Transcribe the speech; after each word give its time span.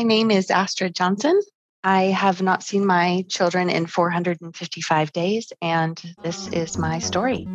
My 0.00 0.04
name 0.04 0.30
is 0.30 0.50
Astrid 0.50 0.94
Johnson. 0.94 1.38
I 1.84 2.04
have 2.04 2.40
not 2.40 2.62
seen 2.62 2.86
my 2.86 3.26
children 3.28 3.68
in 3.68 3.84
455 3.84 5.12
days, 5.12 5.52
and 5.60 6.00
this 6.22 6.48
is 6.48 6.78
my 6.78 7.00
story. 7.00 7.46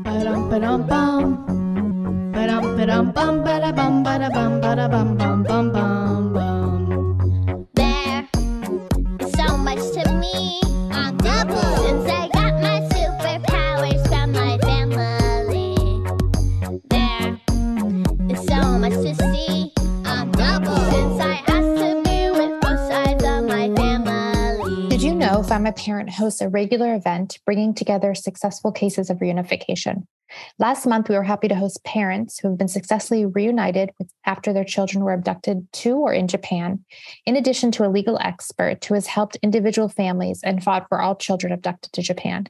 Find 25.56 25.64
My 25.64 25.72
Parent 25.72 26.10
hosts 26.10 26.42
a 26.42 26.50
regular 26.50 26.96
event 26.96 27.40
bringing 27.46 27.74
together 27.74 28.14
successful 28.14 28.74
cases 28.74 29.10
of 29.10 29.20
reunification. 29.20 30.06
Last 30.60 30.86
month, 30.86 31.08
we 31.08 31.16
were 31.16 31.24
happy 31.24 31.48
to 31.48 31.56
host 31.56 31.82
parents 31.86 32.38
who 32.38 32.50
have 32.50 32.58
been 32.58 32.68
successfully 32.68 33.26
reunited 33.26 33.92
after 34.26 34.52
their 34.52 34.66
children 34.66 35.02
were 35.02 35.14
abducted 35.14 35.72
to 35.72 35.92
or 35.96 36.12
in 36.12 36.28
Japan, 36.28 36.84
in 37.26 37.38
addition 37.38 37.72
to 37.72 37.88
a 37.88 37.88
legal 37.88 38.20
expert 38.20 38.84
who 38.84 38.96
has 38.96 39.08
helped 39.08 39.38
individual 39.42 39.88
families 39.88 40.42
and 40.44 40.62
fought 40.62 40.90
for 40.90 41.00
all 41.00 41.16
children 41.16 41.54
abducted 41.54 41.94
to 41.94 42.02
Japan. 42.02 42.50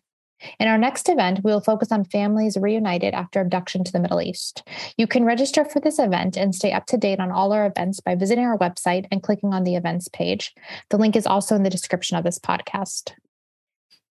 In 0.60 0.68
our 0.68 0.78
next 0.78 1.10
event, 1.10 1.42
we 1.44 1.52
will 1.52 1.62
focus 1.62 1.92
on 1.92 2.06
families 2.06 2.58
reunited 2.58 3.14
after 3.14 3.40
abduction 3.40 3.84
to 3.84 3.92
the 3.92 4.00
Middle 4.00 4.22
East. 4.22 4.68
You 4.98 5.08
can 5.08 5.26
register 5.26 5.66
for 5.66 5.80
this 5.80 6.00
event 6.00 6.38
and 6.38 6.54
stay 6.54 6.72
up 6.72 6.86
to 6.88 6.98
date 6.98 7.20
on 7.20 7.32
all 7.32 7.54
our 7.54 7.66
events 7.66 8.00
by 8.00 8.16
visiting 8.16 8.46
our 8.46 8.58
website 8.58 9.08
and 9.12 9.24
clicking 9.24 9.54
on 9.54 9.64
the 9.64 9.76
events 9.76 10.08
page. 10.08 10.54
The 10.90 10.98
link 10.98 11.16
is 11.16 11.28
also 11.28 11.56
in 11.56 11.64
the 11.64 11.70
description 11.70 12.18
of 12.18 12.24
this 12.24 12.40
podcast. 12.40 13.14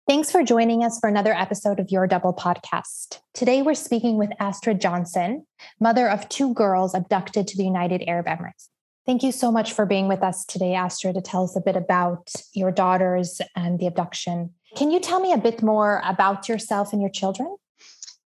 Thanks 0.09 0.33
for 0.33 0.43
joining 0.43 0.83
us 0.83 0.99
for 0.99 1.09
another 1.09 1.33
episode 1.33 1.79
of 1.79 1.91
Your 1.91 2.09
Double 2.09 2.35
Podcast. 2.35 3.21
Today 3.35 3.63
we're 3.63 3.75
speaking 3.75 4.19
with 4.19 4.31
Astrid 4.41 4.81
Johnson, 4.81 5.47
mother 5.79 6.09
of 6.09 6.29
two 6.29 6.53
girls 6.55 6.93
abducted 6.93 7.47
to 7.47 7.57
the 7.57 7.65
United 7.65 8.03
Arab 8.09 8.27
Emirates. 8.27 8.69
Thank 9.07 9.23
you 9.23 9.33
so 9.33 9.51
much 9.51 9.73
for 9.73 9.87
being 9.87 10.09
with 10.09 10.23
us 10.23 10.45
today, 10.45 10.75
Astrid, 10.75 11.15
to 11.15 11.21
tell 11.21 11.45
us 11.45 11.57
a 11.57 11.61
bit 11.61 11.77
about 11.77 12.33
your 12.53 12.71
daughters 12.71 13.41
and 13.57 13.79
the 13.79 13.87
abduction. 13.87 14.51
Can 14.75 14.91
you 14.91 15.01
tell 15.01 15.21
me 15.21 15.33
a 15.33 15.39
bit 15.39 15.63
more 15.63 16.01
about 16.05 16.49
yourself 16.49 16.93
and 16.93 17.01
your 17.01 17.11
children? 17.11 17.57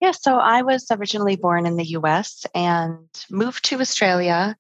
Yeah, 0.02 0.12
so 0.12 0.36
I 0.36 0.62
was 0.62 0.86
originally 0.92 1.36
born 1.36 1.66
in 1.66 1.78
the 1.78 1.86
US 2.00 2.46
and 2.54 3.08
moved 3.32 3.66
to 3.66 3.80
Australia 3.80 4.56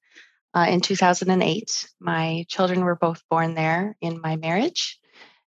uh, 0.53 0.65
in 0.69 0.81
2008. 0.81 1.89
My 1.99 2.45
children 2.47 2.83
were 2.83 2.95
both 2.95 3.21
born 3.29 3.53
there 3.53 3.95
in 4.01 4.21
my 4.21 4.37
marriage. 4.37 4.99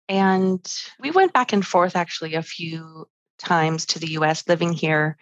And 0.07 0.65
we 0.99 1.11
went 1.11 1.33
back 1.33 1.53
and 1.53 1.65
forth 1.65 1.95
actually 1.95 2.35
a 2.35 2.43
few 2.43 3.07
times 3.41 3.85
to 3.87 3.99
the 3.99 4.11
US, 4.11 4.47
living 4.47 4.73
here 4.73 5.17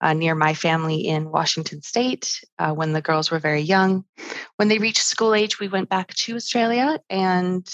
uh, 0.00 0.12
near 0.12 0.34
my 0.34 0.54
family 0.54 1.06
in 1.06 1.30
Washington 1.30 1.82
State 1.82 2.40
uh, 2.58 2.72
when 2.72 2.92
the 2.92 3.02
girls 3.02 3.30
were 3.30 3.38
very 3.38 3.60
young. 3.60 4.04
When 4.56 4.68
they 4.68 4.78
reached 4.78 5.02
school 5.02 5.34
age, 5.34 5.58
we 5.58 5.68
went 5.68 5.88
back 5.88 6.14
to 6.14 6.36
Australia, 6.36 6.98
and 7.10 7.68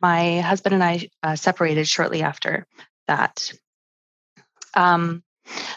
my 0.00 0.40
husband 0.40 0.74
and 0.74 0.84
I 0.84 1.08
uh, 1.22 1.36
separated 1.36 1.86
shortly 1.86 2.22
after 2.22 2.66
that. 3.06 3.52
Um, 4.74 5.22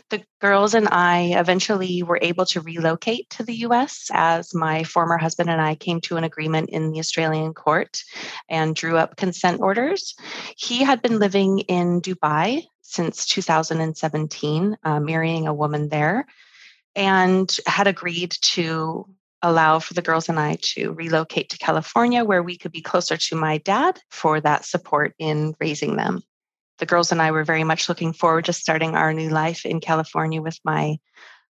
the 0.09 0.23
girls 0.40 0.73
and 0.73 0.88
I 0.90 1.34
eventually 1.38 2.03
were 2.03 2.20
able 2.22 2.46
to 2.48 2.62
relocate 2.62 3.30
to 3.31 3.44
the 3.44 3.56
US 3.68 4.09
as 4.14 4.53
my 4.53 4.84
former 4.84 5.18
husband 5.18 5.50
and 5.50 5.59
I 5.59 5.76
came 5.76 6.00
to 6.02 6.18
an 6.18 6.23
agreement 6.23 6.70
in 6.70 6.92
the 6.92 7.00
Australian 7.00 7.53
court 7.53 8.03
and 8.50 8.76
drew 8.76 8.98
up 8.98 9.18
consent 9.18 9.62
orders. 9.62 10.16
He 10.56 10.84
had 10.84 11.02
been 11.02 11.20
living 11.20 11.59
in 11.62 12.02
Dubai 12.02 12.68
since 12.86 13.25
2017, 13.25 14.78
uh, 14.83 15.00
marrying 15.00 15.47
a 15.47 15.53
woman 15.53 15.90
there, 15.90 16.28
and 16.96 17.53
had 17.66 17.88
agreed 17.88 18.31
to 18.41 19.07
allow 19.41 19.79
for 19.79 19.94
the 19.94 20.01
girls 20.01 20.29
and 20.29 20.40
I 20.40 20.57
to 20.62 20.94
relocate 20.94 21.50
to 21.50 21.57
California 21.57 22.23
where 22.23 22.44
we 22.44 22.57
could 22.57 22.72
be 22.72 22.81
closer 22.81 23.18
to 23.18 23.35
my 23.35 23.57
dad 23.57 24.00
for 24.09 24.40
that 24.40 24.66
support 24.66 25.13
in 25.19 25.56
raising 25.59 25.97
them. 25.97 26.22
The 26.78 26.85
girls 26.85 27.12
and 27.12 27.22
I 27.22 27.31
were 27.31 27.44
very 27.44 27.63
much 27.63 27.90
looking 27.90 28.13
forward 28.13 28.46
to 28.46 28.53
starting 28.53 28.96
our 28.96 29.13
new 29.13 29.29
life 29.29 29.66
in 29.66 29.79
California 29.79 30.41
with 30.41 30.59
my 30.63 30.97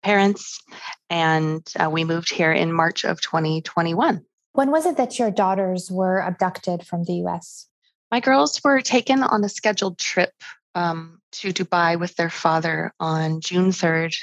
parents, 0.02 0.62
and 1.10 1.66
uh, 1.78 1.90
we 1.90 2.04
moved 2.04 2.30
here 2.30 2.52
in 2.52 2.72
March 2.72 3.04
of 3.04 3.20
2021. 3.20 4.24
When 4.52 4.70
was 4.70 4.86
it 4.86 4.96
that 4.96 5.18
your 5.18 5.30
daughters 5.30 5.90
were 5.90 6.20
abducted 6.20 6.86
from 6.86 7.04
the 7.04 7.14
US? 7.24 7.66
My 8.10 8.20
girls 8.20 8.60
were 8.62 8.80
taken 8.80 9.22
on 9.22 9.42
a 9.42 9.48
scheduled 9.48 9.98
trip 9.98 10.32
um, 10.76 11.20
to 11.32 11.52
Dubai 11.52 11.98
with 11.98 12.14
their 12.16 12.30
father 12.30 12.92
on 13.00 13.40
June 13.40 13.70
3rd, 13.70 14.14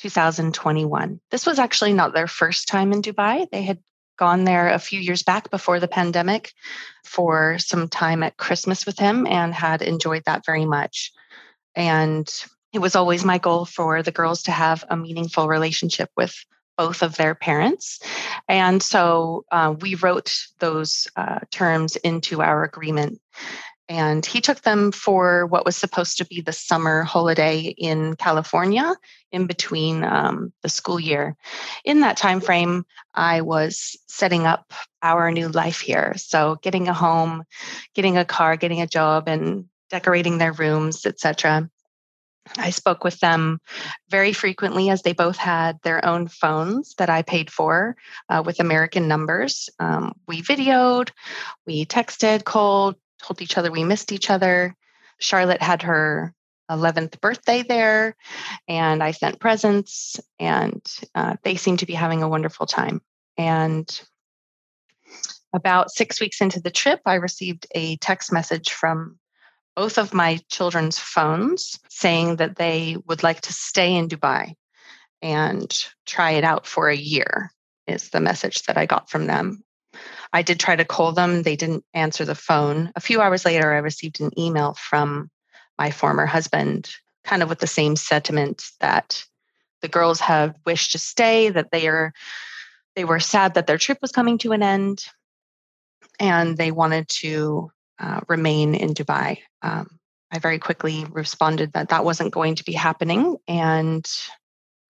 2021. 0.00 1.20
This 1.30 1.46
was 1.46 1.60
actually 1.60 1.92
not 1.92 2.12
their 2.12 2.26
first 2.26 2.66
time 2.66 2.92
in 2.92 3.02
Dubai. 3.02 3.48
They 3.50 3.62
had 3.62 3.78
gone 4.18 4.44
there 4.44 4.68
a 4.68 4.80
few 4.80 4.98
years 4.98 5.22
back 5.22 5.48
before 5.50 5.78
the 5.78 5.88
pandemic 5.88 6.52
for 7.04 7.58
some 7.58 7.88
time 7.88 8.24
at 8.24 8.36
Christmas 8.36 8.84
with 8.84 8.98
him 8.98 9.26
and 9.28 9.54
had 9.54 9.80
enjoyed 9.80 10.24
that 10.26 10.44
very 10.44 10.66
much. 10.66 11.12
And 11.76 12.28
it 12.72 12.80
was 12.80 12.96
always 12.96 13.24
my 13.24 13.38
goal 13.38 13.64
for 13.64 14.02
the 14.02 14.12
girls 14.12 14.44
to 14.44 14.50
have 14.50 14.84
a 14.90 14.96
meaningful 14.96 15.46
relationship 15.46 16.10
with 16.16 16.34
both 16.76 17.02
of 17.02 17.16
their 17.16 17.34
parents. 17.36 18.00
And 18.48 18.82
so 18.82 19.44
uh, 19.52 19.74
we 19.80 19.94
wrote 19.94 20.34
those 20.58 21.06
uh, 21.14 21.40
terms 21.50 21.96
into 21.96 22.42
our 22.42 22.64
agreement 22.64 23.20
and 23.92 24.24
he 24.24 24.40
took 24.40 24.62
them 24.62 24.90
for 24.90 25.44
what 25.44 25.66
was 25.66 25.76
supposed 25.76 26.16
to 26.16 26.24
be 26.24 26.40
the 26.40 26.52
summer 26.52 27.02
holiday 27.02 27.60
in 27.60 28.16
California 28.16 28.96
in 29.30 29.46
between 29.46 30.02
um, 30.02 30.50
the 30.62 30.70
school 30.70 30.98
year. 30.98 31.36
In 31.84 32.00
that 32.00 32.16
time 32.16 32.40
frame, 32.40 32.86
I 33.12 33.42
was 33.42 33.98
setting 34.06 34.46
up 34.46 34.72
our 35.02 35.30
new 35.30 35.48
life 35.48 35.80
here. 35.80 36.14
So 36.16 36.56
getting 36.62 36.88
a 36.88 36.94
home, 36.94 37.44
getting 37.94 38.16
a 38.16 38.24
car, 38.24 38.56
getting 38.56 38.80
a 38.80 38.86
job, 38.86 39.28
and 39.28 39.66
decorating 39.90 40.38
their 40.38 40.52
rooms, 40.52 41.04
etc. 41.04 41.68
I 42.56 42.70
spoke 42.70 43.04
with 43.04 43.20
them 43.20 43.60
very 44.08 44.32
frequently 44.32 44.88
as 44.88 45.02
they 45.02 45.12
both 45.12 45.36
had 45.36 45.78
their 45.82 46.02
own 46.04 46.28
phones 46.28 46.94
that 46.94 47.10
I 47.10 47.20
paid 47.20 47.50
for 47.50 47.94
uh, 48.30 48.42
with 48.44 48.58
American 48.58 49.06
numbers. 49.06 49.68
Um, 49.78 50.14
we 50.26 50.40
videoed, 50.40 51.10
we 51.66 51.84
texted, 51.84 52.44
called, 52.44 52.96
told 53.22 53.40
each 53.42 53.56
other 53.56 53.70
we 53.70 53.84
missed 53.84 54.12
each 54.12 54.30
other. 54.30 54.76
Charlotte 55.18 55.62
had 55.62 55.82
her 55.82 56.34
11th 56.70 57.20
birthday 57.20 57.62
there, 57.62 58.16
and 58.68 59.02
I 59.02 59.10
sent 59.12 59.40
presents, 59.40 60.18
and 60.38 60.82
uh, 61.14 61.36
they 61.42 61.56
seemed 61.56 61.80
to 61.80 61.86
be 61.86 61.94
having 61.94 62.22
a 62.22 62.28
wonderful 62.28 62.66
time. 62.66 63.02
And 63.36 63.88
about 65.52 65.90
six 65.90 66.20
weeks 66.20 66.40
into 66.40 66.60
the 66.60 66.70
trip, 66.70 67.00
I 67.04 67.14
received 67.14 67.66
a 67.74 67.96
text 67.96 68.32
message 68.32 68.70
from 68.70 69.18
both 69.76 69.98
of 69.98 70.14
my 70.14 70.38
children's 70.48 70.98
phones 70.98 71.78
saying 71.88 72.36
that 72.36 72.56
they 72.56 72.96
would 73.06 73.22
like 73.22 73.42
to 73.42 73.52
stay 73.52 73.94
in 73.94 74.08
Dubai 74.08 74.54
and 75.20 75.72
try 76.06 76.32
it 76.32 76.44
out 76.44 76.66
for 76.66 76.88
a 76.88 76.96
year, 76.96 77.52
is 77.86 78.10
the 78.10 78.20
message 78.20 78.62
that 78.64 78.76
I 78.76 78.86
got 78.86 79.08
from 79.08 79.26
them. 79.26 79.62
I 80.32 80.42
did 80.42 80.58
try 80.58 80.76
to 80.76 80.84
call 80.84 81.12
them. 81.12 81.42
They 81.42 81.56
didn't 81.56 81.84
answer 81.94 82.24
the 82.24 82.34
phone. 82.34 82.90
A 82.96 83.00
few 83.00 83.20
hours 83.20 83.44
later, 83.44 83.72
I 83.72 83.78
received 83.78 84.20
an 84.20 84.30
email 84.38 84.74
from 84.74 85.30
my 85.78 85.90
former 85.90 86.26
husband, 86.26 86.90
kind 87.24 87.42
of 87.42 87.48
with 87.48 87.58
the 87.58 87.66
same 87.66 87.96
sentiment 87.96 88.70
that 88.80 89.24
the 89.82 89.88
girls 89.88 90.20
have 90.20 90.54
wished 90.64 90.92
to 90.92 90.98
stay, 90.98 91.50
that 91.50 91.70
they 91.70 91.86
are 91.88 92.12
they 92.94 93.04
were 93.04 93.20
sad 93.20 93.54
that 93.54 93.66
their 93.66 93.78
trip 93.78 93.98
was 94.02 94.12
coming 94.12 94.38
to 94.38 94.52
an 94.52 94.62
end, 94.62 95.04
and 96.20 96.56
they 96.56 96.70
wanted 96.70 97.08
to 97.08 97.70
uh, 97.98 98.20
remain 98.28 98.74
in 98.74 98.94
Dubai. 98.94 99.38
Um, 99.62 99.98
I 100.30 100.38
very 100.38 100.58
quickly 100.58 101.06
responded 101.10 101.72
that 101.72 101.88
that 101.88 102.04
wasn't 102.04 102.32
going 102.32 102.54
to 102.56 102.64
be 102.64 102.72
happening, 102.72 103.36
and 103.48 104.10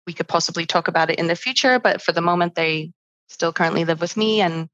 we 0.07 0.13
could 0.13 0.29
possibly 0.29 0.67
talk 0.67 0.89
about 0.89 1.11
it 1.11 1.19
in 1.19 1.29
the 1.29 1.37
future. 1.37 1.79
But 1.79 2.03
for 2.03 2.13
the 2.13 2.21
moment, 2.21 2.55
they 2.55 2.93
still 3.29 3.53
currently 3.53 3.85
live 3.85 4.01
with 4.01 4.17
me, 4.17 4.41
and 4.41 4.69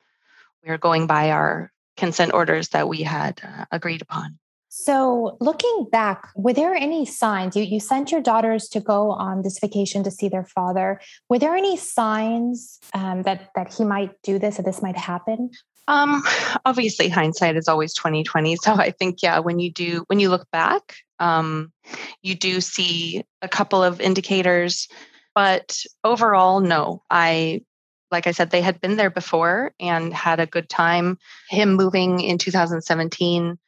we 0.66 0.72
are 0.72 0.78
going 0.78 1.06
by 1.06 1.30
our 1.30 1.70
consent 1.96 2.34
orders 2.34 2.70
that 2.70 2.88
we 2.88 3.02
had 3.02 3.40
uh, 3.42 3.64
agreed 3.70 4.02
upon. 4.02 4.38
So, 4.68 5.38
looking 5.40 5.86
back, 5.90 6.28
were 6.36 6.52
there 6.52 6.74
any 6.74 7.06
signs? 7.06 7.56
You, 7.56 7.62
you 7.62 7.80
sent 7.80 8.12
your 8.12 8.20
daughters 8.20 8.68
to 8.70 8.80
go 8.80 9.12
on 9.12 9.40
this 9.42 9.58
vacation 9.58 10.04
to 10.04 10.10
see 10.10 10.28
their 10.28 10.44
father. 10.44 11.00
Were 11.30 11.38
there 11.38 11.56
any 11.56 11.78
signs 11.78 12.78
um, 12.92 13.22
that 13.22 13.50
that 13.54 13.72
he 13.72 13.84
might 13.84 14.10
do 14.22 14.38
this 14.38 14.58
or 14.58 14.62
this 14.62 14.82
might 14.82 14.98
happen? 14.98 15.50
Um, 15.88 16.22
obviously, 16.66 17.08
hindsight 17.08 17.56
is 17.56 17.68
always 17.68 17.94
twenty 17.94 18.22
twenty. 18.22 18.56
So 18.56 18.74
I 18.74 18.90
think, 18.90 19.22
yeah, 19.22 19.38
when 19.38 19.60
you 19.60 19.72
do 19.72 20.04
when 20.08 20.20
you 20.20 20.28
look 20.28 20.50
back, 20.50 20.96
um, 21.20 21.72
you 22.20 22.34
do 22.34 22.60
see 22.60 23.24
a 23.40 23.48
couple 23.48 23.82
of 23.82 24.00
indicators. 24.00 24.88
But 25.34 25.78
overall, 26.04 26.60
no. 26.60 27.02
I 27.08 27.62
like 28.10 28.26
I 28.26 28.32
said, 28.32 28.50
they 28.50 28.62
had 28.62 28.80
been 28.80 28.96
there 28.96 29.10
before 29.10 29.72
and 29.80 30.12
had 30.12 30.40
a 30.40 30.46
good 30.46 30.68
time. 30.68 31.18
Him 31.48 31.74
moving 31.74 32.20
in 32.20 32.38
2017, 32.38 33.58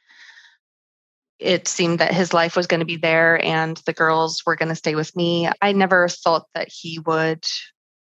it 1.38 1.68
seemed 1.68 2.00
that 2.00 2.14
his 2.14 2.32
life 2.32 2.56
was 2.56 2.66
going 2.66 2.80
to 2.80 2.86
be 2.86 2.96
there 2.96 3.42
and 3.44 3.76
the 3.78 3.92
girls 3.92 4.42
were 4.44 4.56
going 4.56 4.68
to 4.68 4.74
stay 4.74 4.94
with 4.94 5.14
me. 5.16 5.48
I 5.60 5.72
never 5.72 6.08
thought 6.08 6.46
that 6.54 6.68
he 6.70 6.98
would 7.00 7.46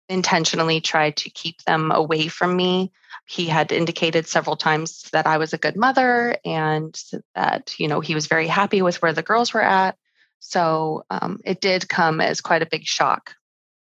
intentionally 0.07 0.81
try 0.81 1.11
to 1.11 1.29
keep 1.29 1.63
them 1.63 1.91
away 1.91 2.27
from 2.27 2.55
me. 2.55 2.91
He 3.27 3.47
had 3.47 3.71
indicated 3.71 4.27
several 4.27 4.55
times 4.55 5.09
that 5.11 5.25
I 5.25 5.38
was 5.38 5.53
a 5.53 5.57
good 5.57 5.75
mother 5.75 6.38
and 6.45 6.95
that, 7.33 7.75
you 7.79 7.88
know, 7.88 7.99
he 8.01 8.13
was 8.13 8.27
very 8.27 8.47
happy 8.47 8.81
with 8.81 9.01
where 9.01 9.13
the 9.13 9.23
girls 9.23 9.53
were 9.53 9.63
at. 9.63 9.97
So 10.39 11.03
um, 11.09 11.39
it 11.43 11.59
did 11.59 11.89
come 11.89 12.21
as 12.21 12.41
quite 12.41 12.61
a 12.61 12.67
big 12.67 12.83
shock 12.83 13.33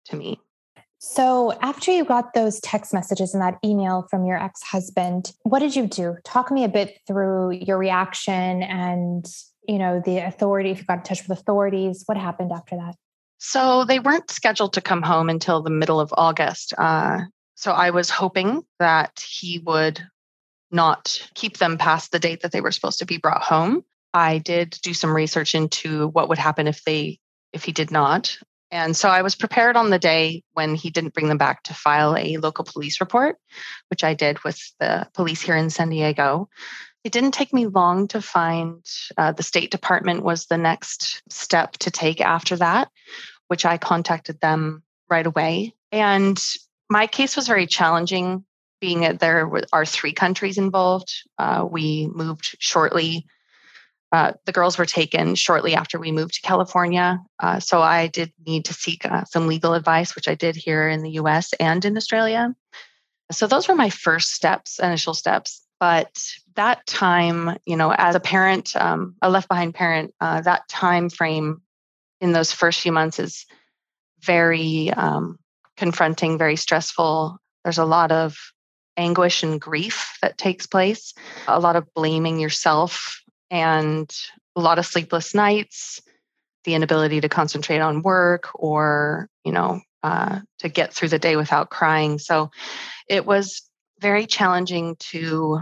to 0.05 0.15
me. 0.15 0.39
So, 1.01 1.53
after 1.61 1.91
you 1.91 2.03
got 2.03 2.33
those 2.33 2.59
text 2.59 2.93
messages 2.93 3.33
and 3.33 3.41
that 3.41 3.57
email 3.63 4.05
from 4.09 4.25
your 4.25 4.37
ex 4.37 4.61
husband, 4.61 5.31
what 5.43 5.59
did 5.59 5.73
you 5.73 5.87
do? 5.87 6.17
Talk 6.25 6.51
me 6.51 6.65
a 6.65 6.69
bit 6.69 6.99
through 7.07 7.51
your 7.51 7.77
reaction 7.77 8.63
and, 8.63 9.25
you 9.65 9.79
know, 9.79 10.01
the 10.03 10.17
authority, 10.17 10.71
if 10.71 10.79
you 10.79 10.83
got 10.83 10.97
in 10.97 11.03
touch 11.03 11.25
with 11.25 11.39
authorities. 11.39 12.03
What 12.05 12.17
happened 12.17 12.51
after 12.51 12.75
that? 12.75 12.95
So, 13.37 13.85
they 13.85 13.99
weren't 13.99 14.29
scheduled 14.29 14.73
to 14.73 14.81
come 14.81 15.01
home 15.01 15.29
until 15.29 15.61
the 15.61 15.69
middle 15.69 16.01
of 16.01 16.13
August. 16.17 16.73
Uh, 16.77 17.21
so, 17.55 17.71
I 17.71 17.91
was 17.91 18.09
hoping 18.09 18.63
that 18.79 19.25
he 19.25 19.59
would 19.59 20.01
not 20.69 21.29
keep 21.33 21.59
them 21.59 21.77
past 21.77 22.11
the 22.11 22.19
date 22.19 22.41
that 22.41 22.51
they 22.51 22.61
were 22.61 22.73
supposed 22.73 22.99
to 22.99 23.05
be 23.05 23.17
brought 23.17 23.41
home. 23.41 23.85
I 24.13 24.39
did 24.39 24.77
do 24.81 24.93
some 24.93 25.15
research 25.15 25.55
into 25.55 26.09
what 26.09 26.27
would 26.27 26.37
happen 26.37 26.67
if 26.67 26.83
they 26.83 27.19
if 27.53 27.63
he 27.63 27.71
did 27.71 27.89
not. 27.89 28.37
And 28.71 28.95
so 28.95 29.09
I 29.09 29.21
was 29.21 29.35
prepared 29.35 29.75
on 29.75 29.89
the 29.89 29.99
day 29.99 30.43
when 30.53 30.75
he 30.75 30.89
didn't 30.89 31.13
bring 31.13 31.27
them 31.27 31.37
back 31.37 31.63
to 31.63 31.73
file 31.73 32.15
a 32.15 32.37
local 32.37 32.65
police 32.65 33.01
report, 33.01 33.37
which 33.89 34.03
I 34.03 34.13
did 34.13 34.43
with 34.43 34.59
the 34.79 35.07
police 35.13 35.41
here 35.41 35.55
in 35.55 35.69
San 35.69 35.89
Diego. 35.89 36.49
It 37.03 37.11
didn't 37.11 37.31
take 37.31 37.53
me 37.53 37.67
long 37.67 38.07
to 38.09 38.21
find 38.21 38.85
uh, 39.17 39.31
the 39.31 39.43
State 39.43 39.71
Department 39.71 40.23
was 40.23 40.45
the 40.45 40.57
next 40.57 41.23
step 41.29 41.73
to 41.77 41.91
take 41.91 42.21
after 42.21 42.57
that, 42.57 42.89
which 43.47 43.65
I 43.65 43.77
contacted 43.77 44.39
them 44.39 44.83
right 45.09 45.25
away. 45.25 45.73
And 45.91 46.39
my 46.89 47.07
case 47.07 47.35
was 47.35 47.47
very 47.47 47.65
challenging, 47.65 48.45
being 48.81 49.01
that 49.01 49.19
there 49.19 49.49
are 49.73 49.85
three 49.85 50.13
countries 50.13 50.57
involved. 50.57 51.11
Uh, 51.37 51.65
we 51.69 52.07
moved 52.13 52.55
shortly 52.59 53.25
uh, 54.11 54.33
the 54.45 54.51
girls 54.51 54.77
were 54.77 54.85
taken 54.85 55.35
shortly 55.35 55.75
after 55.75 55.99
we 55.99 56.11
moved 56.11 56.33
to 56.35 56.41
California. 56.41 57.21
Uh, 57.39 57.59
so 57.59 57.81
I 57.81 58.07
did 58.07 58.33
need 58.45 58.65
to 58.65 58.73
seek 58.73 59.05
uh, 59.05 59.23
some 59.25 59.47
legal 59.47 59.73
advice, 59.73 60.15
which 60.15 60.27
I 60.27 60.35
did 60.35 60.55
here 60.55 60.89
in 60.89 61.03
the 61.03 61.11
US 61.11 61.53
and 61.59 61.83
in 61.85 61.95
Australia. 61.95 62.55
So 63.31 63.45
those 63.45 63.67
were 63.67 63.75
my 63.75 63.91
first 63.91 64.31
steps, 64.33 64.79
initial 64.79 65.13
steps. 65.13 65.61
But 65.79 66.19
that 66.55 66.85
time, 66.87 67.57
you 67.65 67.77
know, 67.77 67.93
as 67.93 68.15
a 68.15 68.19
parent, 68.19 68.75
um, 68.75 69.15
a 69.21 69.29
left 69.29 69.47
behind 69.47 69.75
parent, 69.75 70.13
uh, 70.19 70.41
that 70.41 70.67
time 70.67 71.09
frame 71.09 71.61
in 72.19 72.31
those 72.31 72.51
first 72.51 72.81
few 72.81 72.91
months 72.91 73.19
is 73.19 73.45
very 74.21 74.91
um, 74.91 75.37
confronting, 75.77 76.37
very 76.37 76.55
stressful. 76.55 77.37
There's 77.63 77.77
a 77.77 77.85
lot 77.85 78.11
of 78.11 78.37
anguish 78.97 79.43
and 79.43 79.61
grief 79.61 80.17
that 80.21 80.37
takes 80.37 80.65
place, 80.65 81.13
a 81.47 81.59
lot 81.59 81.77
of 81.77 81.93
blaming 81.93 82.39
yourself 82.39 83.21
and 83.49 84.13
a 84.55 84.61
lot 84.61 84.79
of 84.79 84.85
sleepless 84.85 85.33
nights, 85.33 86.01
the 86.65 86.75
inability 86.75 87.21
to 87.21 87.29
concentrate 87.29 87.79
on 87.79 88.01
work 88.01 88.49
or, 88.53 89.29
you 89.43 89.51
know, 89.51 89.81
uh, 90.03 90.39
to 90.59 90.69
get 90.69 90.93
through 90.93 91.09
the 91.09 91.19
day 91.19 91.35
without 91.35 91.69
crying. 91.69 92.19
So 92.19 92.51
it 93.07 93.25
was 93.25 93.61
very 93.99 94.25
challenging 94.25 94.95
to 94.99 95.61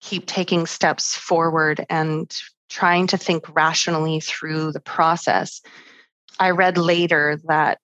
keep 0.00 0.26
taking 0.26 0.66
steps 0.66 1.14
forward 1.14 1.84
and 1.88 2.34
trying 2.68 3.06
to 3.08 3.16
think 3.16 3.54
rationally 3.54 4.20
through 4.20 4.72
the 4.72 4.80
process. 4.80 5.60
I 6.38 6.50
read 6.50 6.78
later 6.78 7.38
that 7.46 7.78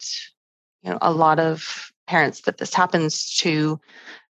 you 0.83 0.91
know 0.91 0.99
a 1.01 1.13
lot 1.13 1.39
of 1.39 1.91
parents 2.07 2.43
that 2.43 2.59
this 2.59 2.75
happens 2.75 3.35
to 3.37 3.81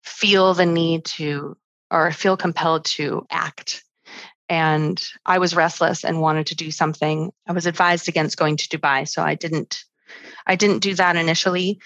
feel 0.02 0.54
the 0.54 0.66
need 0.66 1.04
to 1.04 1.56
or 1.90 2.10
feel 2.12 2.36
compelled 2.36 2.84
to 2.84 3.26
act 3.30 3.84
and 4.50 5.00
I 5.24 5.38
was 5.38 5.54
restless 5.54 6.04
and 6.04 6.20
wanted 6.20 6.48
to 6.48 6.56
do 6.56 6.72
something. 6.72 7.32
I 7.46 7.52
was 7.52 7.66
advised 7.66 8.08
against 8.08 8.36
going 8.36 8.56
to 8.56 8.68
Dubai, 8.68 9.08
so 9.08 9.22
I 9.22 9.36
didn't 9.36 9.84
I 10.44 10.56
didn't 10.56 10.80
do 10.80 10.94
that 10.94 11.14
initially, 11.14 11.80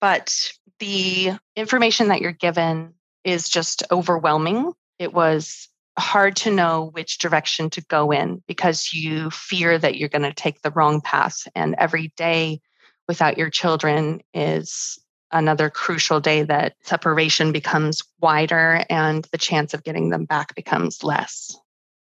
but 0.00 0.52
the 0.78 1.32
information 1.56 2.08
that 2.08 2.20
you're 2.20 2.32
given 2.32 2.94
is 3.24 3.48
just 3.48 3.82
overwhelming. 3.90 4.72
It 5.00 5.12
was 5.12 5.68
hard 5.98 6.36
to 6.36 6.52
know 6.52 6.90
which 6.92 7.18
direction 7.18 7.70
to 7.70 7.80
go 7.82 8.12
in 8.12 8.42
because 8.46 8.92
you 8.92 9.30
fear 9.30 9.76
that 9.76 9.96
you're 9.96 10.08
going 10.08 10.22
to 10.22 10.32
take 10.32 10.62
the 10.62 10.70
wrong 10.70 11.00
path 11.00 11.48
and 11.54 11.74
every 11.78 12.12
day 12.16 12.60
without 13.08 13.38
your 13.38 13.50
children 13.50 14.20
is 14.32 14.98
another 15.32 15.68
crucial 15.68 16.20
day 16.20 16.42
that 16.42 16.74
separation 16.82 17.50
becomes 17.50 18.02
wider 18.20 18.84
and 18.88 19.26
the 19.32 19.38
chance 19.38 19.74
of 19.74 19.82
getting 19.82 20.10
them 20.10 20.24
back 20.24 20.54
becomes 20.54 21.02
less. 21.02 21.56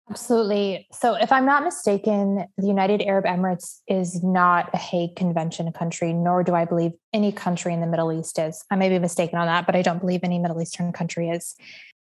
Absolutely. 0.09 0.87
So, 0.91 1.15
if 1.15 1.31
I'm 1.31 1.45
not 1.45 1.63
mistaken, 1.63 2.45
the 2.57 2.67
United 2.67 3.01
Arab 3.01 3.25
Emirates 3.25 3.79
is 3.87 4.23
not 4.23 4.69
a 4.73 4.77
Hague 4.77 5.15
Convention 5.15 5.71
country, 5.71 6.13
nor 6.13 6.43
do 6.43 6.53
I 6.53 6.65
believe 6.65 6.91
any 7.11 7.31
country 7.31 7.73
in 7.73 7.81
the 7.81 7.87
Middle 7.87 8.13
East 8.13 8.37
is. 8.37 8.63
I 8.69 8.75
may 8.75 8.89
be 8.89 8.99
mistaken 8.99 9.39
on 9.39 9.47
that, 9.47 9.65
but 9.65 9.75
I 9.75 9.81
don't 9.81 9.99
believe 9.99 10.19
any 10.23 10.37
Middle 10.37 10.61
Eastern 10.61 10.91
country 10.91 11.29
is. 11.29 11.55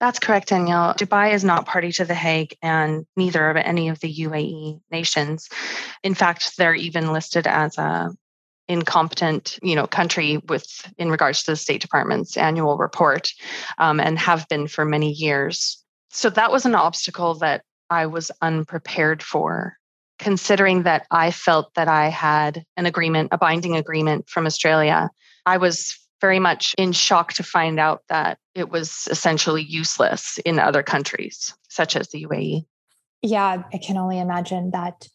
That's 0.01 0.19
correct, 0.19 0.49
Danielle. 0.49 0.93
Dubai 0.93 1.33
is 1.33 1.45
not 1.45 1.65
party 1.65 1.93
to 1.93 2.03
The 2.03 2.13
Hague, 2.13 2.57
and 2.61 3.05
neither 3.15 3.49
of 3.49 3.55
any 3.55 3.87
of 3.87 4.01
the 4.01 4.13
UAE 4.13 4.81
nations. 4.91 5.47
In 6.03 6.15
fact, 6.15 6.57
they're 6.57 6.75
even 6.75 7.13
listed 7.13 7.47
as 7.47 7.77
a 7.77 8.11
incompetent 8.67 9.59
you 9.61 9.75
know 9.75 9.85
country 9.85 10.37
with 10.49 10.91
in 10.97 11.11
regards 11.11 11.43
to 11.43 11.51
the 11.51 11.55
state 11.55 11.81
department's 11.81 12.35
annual 12.35 12.77
report 12.77 13.29
um, 13.77 13.99
and 13.99 14.17
have 14.17 14.47
been 14.49 14.67
for 14.67 14.83
many 14.83 15.11
years 15.11 15.83
so 16.09 16.31
that 16.31 16.51
was 16.51 16.65
an 16.65 16.73
obstacle 16.73 17.35
that 17.35 17.61
I 17.89 18.07
was 18.07 18.31
unprepared 18.41 19.21
for, 19.21 19.77
considering 20.19 20.83
that 20.83 21.05
I 21.11 21.31
felt 21.31 21.73
that 21.75 21.87
I 21.87 22.09
had 22.09 22.65
an 22.77 22.85
agreement, 22.85 23.29
a 23.31 23.37
binding 23.37 23.75
agreement 23.75 24.29
from 24.29 24.45
Australia. 24.45 25.09
I 25.45 25.57
was 25.57 25.97
very 26.21 26.39
much 26.39 26.73
in 26.77 26.91
shock 26.91 27.33
to 27.33 27.43
find 27.43 27.79
out 27.79 28.03
that 28.09 28.39
it 28.53 28.69
was 28.69 29.07
essentially 29.11 29.61
useless 29.61 30.39
in 30.45 30.59
other 30.59 30.81
countries, 30.81 31.53
such 31.69 31.95
as 31.95 32.09
the 32.09 32.25
UAE. 32.25 32.65
Yeah, 33.21 33.63
I 33.73 33.77
can 33.77 33.97
only 33.97 34.19
imagine 34.19 34.71
that. 34.71 35.07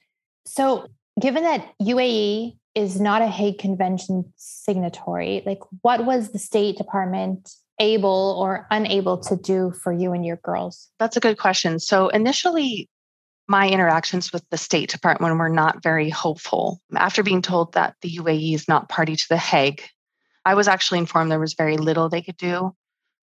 So, 0.46 0.86
given 1.20 1.42
that 1.44 1.72
UAE 1.80 2.56
is 2.74 3.00
not 3.00 3.22
a 3.22 3.26
Hague 3.26 3.58
Convention 3.58 4.32
signatory, 4.36 5.42
like 5.44 5.60
what 5.82 6.04
was 6.04 6.30
the 6.30 6.38
State 6.38 6.76
Department 6.76 7.50
able 7.80 8.36
or 8.38 8.66
unable 8.70 9.18
to 9.18 9.36
do 9.36 9.72
for 9.82 9.92
you 9.92 10.12
and 10.12 10.24
your 10.24 10.36
girls? 10.36 10.88
That's 10.98 11.16
a 11.16 11.20
good 11.20 11.38
question. 11.38 11.80
So, 11.80 12.08
initially, 12.08 12.88
my 13.48 13.68
interactions 13.68 14.32
with 14.32 14.48
the 14.50 14.56
State 14.56 14.90
Department 14.90 15.36
were 15.36 15.48
not 15.48 15.82
very 15.82 16.08
hopeful. 16.08 16.80
After 16.94 17.24
being 17.24 17.42
told 17.42 17.72
that 17.72 17.96
the 18.00 18.18
UAE 18.18 18.54
is 18.54 18.68
not 18.68 18.88
party 18.88 19.16
to 19.16 19.28
the 19.28 19.36
Hague, 19.36 19.82
I 20.44 20.54
was 20.54 20.68
actually 20.68 21.00
informed 21.00 21.32
there 21.32 21.40
was 21.40 21.54
very 21.54 21.76
little 21.76 22.08
they 22.08 22.22
could 22.22 22.36
do. 22.36 22.74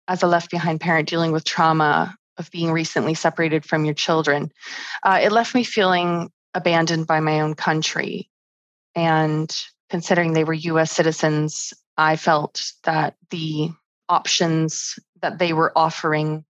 As 0.07 0.23
a 0.23 0.29
left 0.29 0.51
behind 0.51 0.81
parent 0.81 1.09
dealing 1.09 1.33
with 1.33 1.45
trauma 1.45 2.17
of 2.37 2.51
being 2.51 2.71
recently 2.71 3.15
separated 3.15 3.65
from 3.65 3.85
your 3.85 3.95
children, 3.95 4.53
uh, 5.03 5.19
it 5.21 5.33
left 5.33 5.57
me 5.57 5.65
feeling 5.65 6.31
abandoned 6.55 7.07
by 7.07 7.19
my 7.19 7.41
own 7.41 7.55
country. 7.55 8.31
And 8.95 9.53
considering 9.91 10.33
they 10.33 10.45
were 10.45 10.53
US 10.53 10.93
citizens, 10.93 11.73
I 11.97 12.17
felt 12.17 12.73
that 12.85 13.17
the 13.31 13.71
options 14.13 14.99
that 15.23 15.39
they 15.39 15.53
were 15.53 15.73
offering 15.77 16.45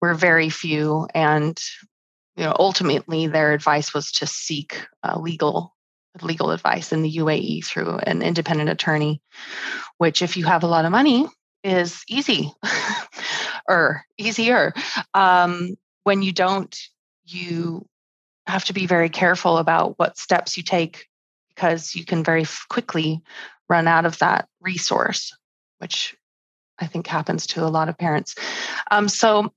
were 0.00 0.14
very 0.14 0.48
few. 0.48 1.06
And 1.14 1.58
you 2.36 2.44
know 2.44 2.56
ultimately 2.58 3.26
their 3.26 3.52
advice 3.52 3.94
was 3.94 4.12
to 4.12 4.26
seek 4.26 4.86
uh, 5.02 5.18
legal 5.18 5.74
legal 6.22 6.50
advice 6.50 6.92
in 6.92 7.02
the 7.02 7.16
UAE 7.16 7.64
through 7.64 7.98
an 7.98 8.22
independent 8.22 8.70
attorney 8.70 9.20
which 9.98 10.22
if 10.22 10.36
you 10.36 10.44
have 10.44 10.62
a 10.62 10.68
lot 10.68 10.84
of 10.84 10.92
money 10.92 11.26
is 11.62 12.04
easy 12.08 12.52
or 13.68 14.04
easier. 14.18 14.72
Um, 15.14 15.76
when 16.04 16.22
you 16.22 16.32
don't 16.32 16.76
you 17.24 17.86
have 18.46 18.66
to 18.66 18.74
be 18.74 18.86
very 18.86 19.08
careful 19.08 19.56
about 19.56 19.98
what 19.98 20.18
steps 20.18 20.56
you 20.56 20.62
take 20.62 21.06
because 21.48 21.94
you 21.94 22.04
can 22.04 22.22
very 22.22 22.44
quickly 22.68 23.22
run 23.68 23.88
out 23.88 24.04
of 24.04 24.18
that 24.18 24.46
resource 24.60 25.34
which 25.78 26.14
I 26.78 26.86
think 26.86 27.06
happens 27.06 27.46
to 27.48 27.64
a 27.64 27.68
lot 27.68 27.88
of 27.88 27.98
parents. 27.98 28.34
Um, 28.90 29.08
so 29.08 29.52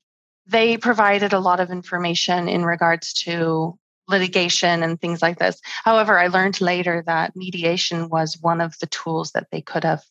they 0.46 0.78
provided 0.78 1.34
a 1.34 1.40
lot 1.40 1.60
of 1.60 1.70
information 1.70 2.48
in 2.48 2.64
regards 2.64 3.14
to 3.14 3.78
litigation 4.08 4.84
and 4.84 5.00
things 5.00 5.22
like 5.22 5.38
this. 5.38 5.60
However, 5.84 6.18
I 6.18 6.28
learned 6.28 6.62
later 6.62 7.04
that 7.08 7.36
mediation 7.36 8.10
was 8.10 8.38
one 8.40 8.62
of 8.62 8.78
the 8.80 8.88
tools 8.88 9.32
that 9.32 9.48
they 9.52 9.62
could 9.62 9.84
have 9.84 10.04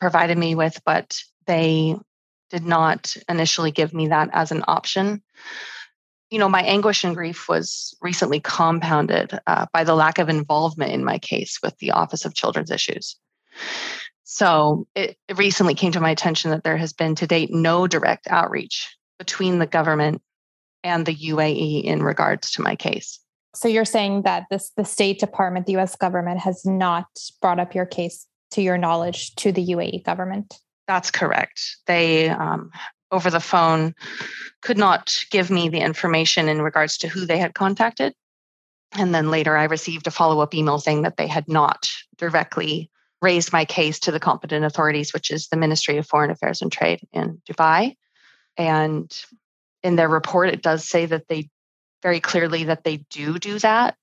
provided 0.00 0.38
me 0.38 0.54
with, 0.54 0.80
but 0.84 1.18
they 1.46 1.96
did 2.50 2.64
not 2.64 3.16
initially 3.28 3.72
give 3.72 3.92
me 3.92 4.08
that 4.08 4.30
as 4.32 4.52
an 4.52 4.62
option. 4.68 5.22
You 6.30 6.38
know, 6.38 6.48
my 6.48 6.62
anguish 6.62 7.02
and 7.04 7.14
grief 7.14 7.48
was 7.48 7.96
recently 8.00 8.40
compounded 8.40 9.38
uh, 9.46 9.66
by 9.72 9.84
the 9.84 9.94
lack 9.94 10.18
of 10.18 10.28
involvement 10.28 10.92
in 10.92 11.04
my 11.04 11.18
case 11.18 11.58
with 11.62 11.76
the 11.78 11.90
Office 11.90 12.24
of 12.24 12.34
Children's 12.34 12.70
Issues. 12.70 13.16
So 14.32 14.86
it, 14.94 15.18
it 15.28 15.36
recently 15.36 15.74
came 15.74 15.92
to 15.92 16.00
my 16.00 16.08
attention 16.08 16.52
that 16.52 16.64
there 16.64 16.78
has 16.78 16.94
been 16.94 17.14
to 17.16 17.26
date 17.26 17.52
no 17.52 17.86
direct 17.86 18.26
outreach 18.28 18.96
between 19.18 19.58
the 19.58 19.66
government 19.66 20.22
and 20.82 21.04
the 21.04 21.14
UAE 21.14 21.84
in 21.84 22.02
regards 22.02 22.50
to 22.52 22.62
my 22.62 22.74
case. 22.74 23.20
So 23.54 23.68
you're 23.68 23.84
saying 23.84 24.22
that 24.22 24.46
this 24.50 24.72
the 24.74 24.86
State 24.86 25.20
Department, 25.20 25.66
the 25.66 25.76
US 25.76 25.96
government 25.96 26.40
has 26.40 26.64
not 26.64 27.04
brought 27.42 27.60
up 27.60 27.74
your 27.74 27.84
case 27.84 28.26
to 28.52 28.62
your 28.62 28.78
knowledge 28.78 29.34
to 29.34 29.52
the 29.52 29.66
UAE 29.66 30.02
government? 30.02 30.54
That's 30.88 31.10
correct. 31.10 31.76
They 31.86 32.30
um, 32.30 32.70
over 33.10 33.28
the 33.28 33.38
phone 33.38 33.94
could 34.62 34.78
not 34.78 35.26
give 35.30 35.50
me 35.50 35.68
the 35.68 35.80
information 35.80 36.48
in 36.48 36.62
regards 36.62 36.96
to 36.98 37.08
who 37.08 37.26
they 37.26 37.36
had 37.36 37.52
contacted. 37.52 38.14
And 38.92 39.14
then 39.14 39.30
later 39.30 39.58
I 39.58 39.64
received 39.64 40.06
a 40.06 40.10
follow-up 40.10 40.54
email 40.54 40.78
saying 40.78 41.02
that 41.02 41.18
they 41.18 41.26
had 41.26 41.48
not 41.48 41.90
directly 42.16 42.90
raised 43.22 43.52
my 43.52 43.64
case 43.64 44.00
to 44.00 44.10
the 44.10 44.20
competent 44.20 44.64
authorities, 44.64 45.14
which 45.14 45.30
is 45.30 45.48
the 45.48 45.56
Ministry 45.56 45.96
of 45.96 46.06
Foreign 46.06 46.30
Affairs 46.30 46.60
and 46.60 46.70
Trade 46.70 47.00
in 47.12 47.40
Dubai. 47.48 47.96
And 48.58 49.10
in 49.82 49.96
their 49.96 50.08
report, 50.08 50.50
it 50.50 50.62
does 50.62 50.86
say 50.86 51.06
that 51.06 51.28
they 51.28 51.48
very 52.02 52.20
clearly 52.20 52.64
that 52.64 52.84
they 52.84 52.98
do 53.10 53.38
do 53.38 53.58
that. 53.60 53.96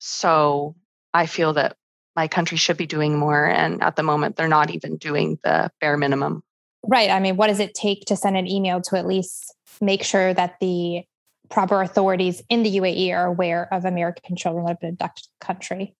So 0.00 0.74
I 1.14 1.26
feel 1.26 1.52
that 1.54 1.76
my 2.16 2.28
country 2.28 2.58
should 2.58 2.76
be 2.76 2.86
doing 2.86 3.16
more. 3.16 3.46
And 3.46 3.82
at 3.82 3.96
the 3.96 4.02
moment, 4.02 4.36
they're 4.36 4.48
not 4.48 4.70
even 4.70 4.96
doing 4.96 5.38
the 5.44 5.70
bare 5.80 5.96
minimum. 5.96 6.42
Right. 6.86 7.10
I 7.10 7.20
mean, 7.20 7.36
what 7.36 7.46
does 7.46 7.60
it 7.60 7.74
take 7.74 8.04
to 8.06 8.16
send 8.16 8.36
an 8.36 8.46
email 8.46 8.80
to 8.82 8.96
at 8.98 9.06
least 9.06 9.54
make 9.80 10.02
sure 10.02 10.34
that 10.34 10.56
the 10.60 11.04
proper 11.50 11.80
authorities 11.80 12.42
in 12.48 12.62
the 12.62 12.76
UAE 12.78 13.14
are 13.14 13.26
aware 13.26 13.72
of 13.72 13.84
American 13.84 14.36
children 14.36 14.64
that 14.64 14.72
have 14.72 14.80
been 14.80 14.90
abducted 14.90 15.26
country? 15.40 15.94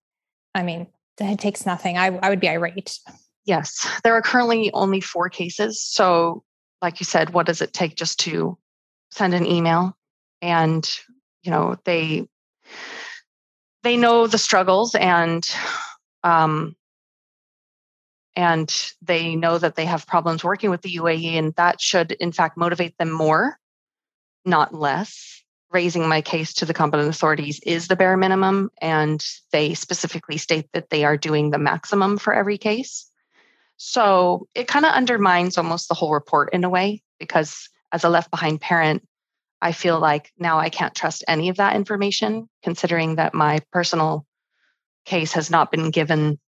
I 0.55 0.63
mean, 0.63 0.89
it 1.19 1.39
takes 1.39 1.67
nothing. 1.67 1.97
I, 1.99 2.07
I 2.23 2.31
would 2.31 2.41
be 2.41 2.49
irate. 2.49 2.99
Yes. 3.45 3.89
There 4.03 4.15
are 4.15 4.23
currently 4.23 4.73
only 4.73 5.01
four 5.01 5.29
cases. 5.29 5.81
So, 5.81 6.43
like 6.83 7.01
you 7.01 7.05
said, 7.05 7.31
what 7.31 7.47
does 7.47 7.61
it 7.61 7.73
take 7.73 7.95
just 7.95 8.21
to 8.21 8.59
send 9.11 9.35
an 9.35 9.47
email? 9.47 9.97
And, 10.43 10.89
you 11.43 11.51
know, 11.51 11.77
they 11.85 12.27
they 13.83 13.97
know 13.97 14.27
the 14.27 14.39
struggles 14.39 14.95
and 14.95 15.47
um, 16.23 16.75
and 18.35 18.93
they 19.03 19.37
know 19.37 19.59
that 19.59 19.77
they 19.77 19.85
have 19.85 20.07
problems 20.07 20.43
working 20.43 20.71
with 20.71 20.83
the 20.83 20.97
UAE, 20.97 21.39
and 21.39 21.55
that 21.55 21.81
should, 21.81 22.13
in 22.13 22.33
fact, 22.33 22.57
motivate 22.57 22.97
them 22.99 23.13
more, 23.13 23.59
not 24.45 24.75
less 24.75 25.44
raising 25.75 26.09
my 26.09 26.23
case 26.23 26.55
to 26.55 26.65
the 26.65 26.73
competent 26.73 27.09
authorities 27.09 27.61
is 27.67 27.89
the 27.89 27.97
bare 27.97 28.17
minimum, 28.17 28.71
and 28.81 29.23
they 29.51 29.75
specifically 29.75 30.39
state 30.39 30.69
that 30.73 30.89
they 30.89 31.05
are 31.05 31.17
doing 31.17 31.51
the 31.51 31.59
maximum 31.59 32.17
for 32.17 32.33
every 32.33 32.57
case. 32.57 33.11
So 33.77 34.47
it 34.55 34.69
kind 34.69 34.87
of 34.87 34.93
undermines 34.93 35.59
almost 35.59 35.89
the 35.89 35.95
whole 35.95 36.13
report 36.13 36.55
in 36.55 36.63
a 36.63 36.71
way, 36.71 37.03
because 37.19 37.69
as 37.91 38.05
a 38.05 38.09
left 38.09 38.31
behind 38.31 38.61
parent, 38.61 39.07
I 39.61 39.73
feel 39.73 39.99
like 39.99 40.33
now 40.39 40.59
I 40.59 40.69
can't 40.69 40.95
trust 40.95 41.25
any 41.27 41.49
of 41.49 41.57
that 41.57 41.75
information, 41.75 42.49
considering 42.63 43.17
that 43.17 43.35
my 43.35 43.61
personal 43.73 44.27
case 45.05 45.33
has 45.33 45.51
not 45.51 45.71
been 45.71 45.91
given 45.91 46.39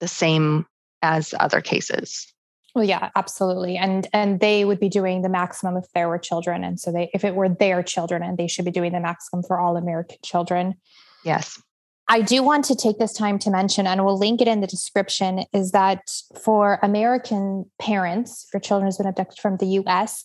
the 0.00 0.08
same 0.08 0.66
as 1.02 1.34
other 1.38 1.60
cases. 1.60 2.31
Well, 2.74 2.84
yeah, 2.84 3.10
absolutely. 3.16 3.76
And 3.76 4.08
and 4.12 4.40
they 4.40 4.64
would 4.64 4.80
be 4.80 4.88
doing 4.88 5.22
the 5.22 5.28
maximum 5.28 5.76
if 5.76 5.84
there 5.94 6.08
were 6.08 6.18
children. 6.18 6.64
And 6.64 6.80
so 6.80 6.90
they 6.90 7.10
if 7.12 7.24
it 7.24 7.34
were 7.34 7.48
their 7.48 7.82
children 7.82 8.22
and 8.22 8.38
they 8.38 8.46
should 8.46 8.64
be 8.64 8.70
doing 8.70 8.92
the 8.92 9.00
maximum 9.00 9.42
for 9.42 9.60
all 9.60 9.76
American 9.76 10.18
children. 10.24 10.74
Yes. 11.24 11.60
I 12.08 12.20
do 12.20 12.42
want 12.42 12.64
to 12.66 12.74
take 12.74 12.98
this 12.98 13.12
time 13.12 13.38
to 13.38 13.50
mention, 13.50 13.86
and 13.86 14.04
we'll 14.04 14.18
link 14.18 14.40
it 14.42 14.48
in 14.48 14.60
the 14.60 14.66
description, 14.66 15.44
is 15.52 15.70
that 15.70 16.10
for 16.44 16.78
American 16.82 17.70
parents, 17.78 18.46
for 18.50 18.58
children 18.58 18.86
who's 18.86 18.98
been 18.98 19.06
abducted 19.06 19.38
from 19.38 19.56
the 19.58 19.66
US, 19.78 20.24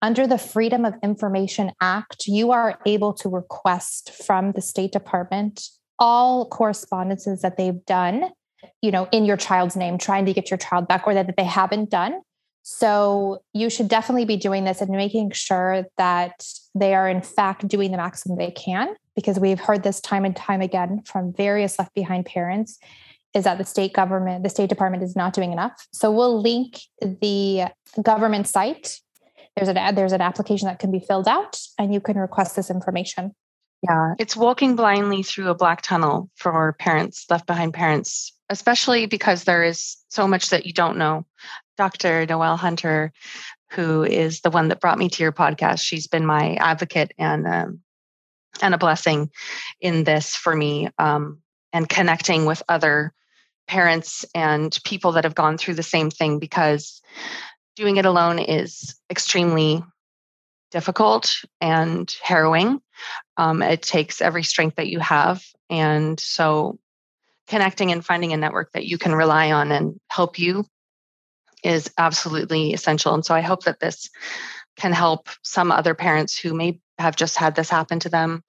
under 0.00 0.26
the 0.26 0.38
Freedom 0.38 0.84
of 0.84 0.94
Information 1.02 1.72
Act, 1.80 2.26
you 2.26 2.50
are 2.50 2.80
able 2.86 3.12
to 3.14 3.28
request 3.28 4.12
from 4.24 4.52
the 4.52 4.62
State 4.62 4.92
Department 4.92 5.68
all 5.98 6.48
correspondences 6.48 7.42
that 7.42 7.56
they've 7.56 7.84
done 7.84 8.30
you 8.82 8.90
know, 8.90 9.08
in 9.12 9.24
your 9.24 9.36
child's 9.36 9.76
name, 9.76 9.98
trying 9.98 10.26
to 10.26 10.32
get 10.32 10.50
your 10.50 10.58
child 10.58 10.88
back 10.88 11.06
or 11.06 11.14
that, 11.14 11.26
that 11.26 11.36
they 11.36 11.44
haven't 11.44 11.90
done. 11.90 12.20
So 12.62 13.42
you 13.54 13.70
should 13.70 13.88
definitely 13.88 14.26
be 14.26 14.36
doing 14.36 14.64
this 14.64 14.80
and 14.80 14.90
making 14.90 15.30
sure 15.30 15.86
that 15.96 16.46
they 16.74 16.94
are 16.94 17.08
in 17.08 17.22
fact 17.22 17.66
doing 17.66 17.92
the 17.92 17.96
maximum 17.96 18.36
they 18.36 18.50
can, 18.50 18.94
because 19.14 19.38
we've 19.38 19.60
heard 19.60 19.82
this 19.82 20.00
time 20.00 20.24
and 20.24 20.36
time 20.36 20.60
again 20.60 21.02
from 21.04 21.32
various 21.32 21.78
left 21.78 21.94
behind 21.94 22.26
parents 22.26 22.78
is 23.34 23.44
that 23.44 23.58
the 23.58 23.64
state 23.64 23.92
government, 23.92 24.42
the 24.42 24.48
State 24.48 24.68
Department 24.68 25.02
is 25.02 25.14
not 25.14 25.32
doing 25.32 25.52
enough. 25.52 25.86
So 25.92 26.10
we'll 26.10 26.40
link 26.40 26.80
the 27.00 27.66
government 28.02 28.48
site. 28.48 29.00
There's 29.56 29.68
an 29.68 29.94
there's 29.94 30.12
an 30.12 30.20
application 30.20 30.68
that 30.68 30.78
can 30.78 30.90
be 30.90 31.00
filled 31.00 31.28
out 31.28 31.60
and 31.78 31.92
you 31.92 32.00
can 32.00 32.16
request 32.16 32.56
this 32.56 32.70
information. 32.70 33.34
Yeah, 33.82 34.14
it's 34.18 34.36
walking 34.36 34.74
blindly 34.74 35.22
through 35.22 35.48
a 35.48 35.54
black 35.54 35.82
tunnel 35.82 36.30
for 36.34 36.74
parents, 36.80 37.26
left 37.30 37.46
behind 37.46 37.74
parents, 37.74 38.32
especially 38.48 39.06
because 39.06 39.44
there 39.44 39.62
is 39.62 39.96
so 40.08 40.26
much 40.26 40.50
that 40.50 40.66
you 40.66 40.72
don't 40.72 40.98
know. 40.98 41.26
Dr. 41.76 42.26
Noelle 42.26 42.56
Hunter, 42.56 43.12
who 43.70 44.02
is 44.02 44.40
the 44.40 44.50
one 44.50 44.68
that 44.68 44.80
brought 44.80 44.98
me 44.98 45.08
to 45.08 45.22
your 45.22 45.32
podcast, 45.32 45.80
she's 45.80 46.08
been 46.08 46.26
my 46.26 46.54
advocate 46.56 47.12
and 47.18 47.46
um, 47.46 47.80
and 48.60 48.74
a 48.74 48.78
blessing 48.78 49.30
in 49.80 50.02
this 50.02 50.34
for 50.34 50.56
me, 50.56 50.88
um, 50.98 51.40
and 51.72 51.88
connecting 51.88 52.46
with 52.46 52.62
other 52.68 53.12
parents 53.68 54.24
and 54.34 54.76
people 54.84 55.12
that 55.12 55.24
have 55.24 55.34
gone 55.34 55.56
through 55.56 55.74
the 55.74 55.82
same 55.82 56.10
thing 56.10 56.40
because 56.40 57.00
doing 57.76 57.98
it 57.98 58.06
alone 58.06 58.40
is 58.40 58.96
extremely 59.10 59.84
difficult 60.70 61.30
and 61.60 62.12
harrowing. 62.22 62.80
Um, 63.36 63.62
it 63.62 63.82
takes 63.82 64.20
every 64.20 64.42
strength 64.42 64.76
that 64.76 64.88
you 64.88 64.98
have. 65.00 65.44
And 65.70 66.18
so 66.18 66.78
connecting 67.46 67.92
and 67.92 68.04
finding 68.04 68.32
a 68.32 68.36
network 68.36 68.72
that 68.72 68.86
you 68.86 68.98
can 68.98 69.14
rely 69.14 69.52
on 69.52 69.72
and 69.72 69.98
help 70.08 70.38
you 70.38 70.66
is 71.64 71.90
absolutely 71.98 72.72
essential. 72.72 73.14
And 73.14 73.24
so 73.24 73.34
I 73.34 73.40
hope 73.40 73.64
that 73.64 73.80
this 73.80 74.10
can 74.76 74.92
help 74.92 75.28
some 75.42 75.72
other 75.72 75.94
parents 75.94 76.38
who 76.38 76.54
may 76.54 76.80
have 76.98 77.16
just 77.16 77.36
had 77.36 77.54
this 77.54 77.70
happen 77.70 78.00
to 78.00 78.08
them 78.08 78.42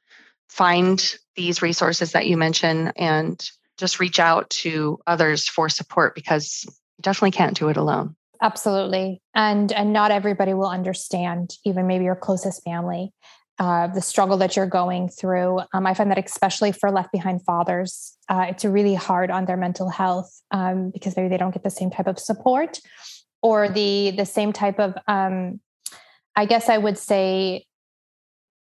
find 0.49 1.15
these 1.35 1.61
resources 1.61 2.11
that 2.11 2.27
you 2.27 2.35
mentioned 2.35 2.91
and 2.95 3.49
just 3.77 3.99
reach 3.99 4.19
out 4.19 4.49
to 4.49 4.99
others 5.07 5.47
for 5.47 5.69
support 5.69 6.15
because 6.15 6.65
you 6.65 7.01
definitely 7.01 7.31
can't 7.31 7.57
do 7.57 7.69
it 7.69 7.77
alone 7.77 8.15
absolutely. 8.41 9.21
And 9.35 9.71
and 9.71 9.93
not 9.93 10.11
everybody 10.11 10.53
will 10.53 10.69
understand 10.69 11.55
even 11.65 11.87
maybe 11.87 12.05
your 12.05 12.15
closest 12.15 12.63
family 12.63 13.13
uh, 13.59 13.87
the 13.87 14.01
struggle 14.01 14.37
that 14.37 14.55
you're 14.55 14.65
going 14.65 15.09
through. 15.09 15.59
Um, 15.73 15.85
i 15.85 15.93
find 15.93 16.09
that 16.09 16.25
especially 16.25 16.71
for 16.71 16.89
left 16.91 17.11
behind 17.11 17.43
fathers 17.43 18.17
uh, 18.29 18.45
it's 18.49 18.63
really 18.63 18.95
hard 18.95 19.29
on 19.29 19.45
their 19.45 19.57
mental 19.57 19.89
health 19.89 20.41
um, 20.51 20.91
because 20.91 21.15
maybe 21.17 21.29
they 21.29 21.37
don't 21.37 21.53
get 21.53 21.63
the 21.63 21.69
same 21.69 21.91
type 21.91 22.07
of 22.07 22.17
support 22.17 22.79
or 23.41 23.67
the 23.67 24.11
the 24.11 24.25
same 24.25 24.53
type 24.53 24.79
of 24.79 24.95
um, 25.07 25.59
i 26.35 26.45
guess 26.45 26.69
i 26.69 26.77
would 26.77 26.97
say 26.97 27.65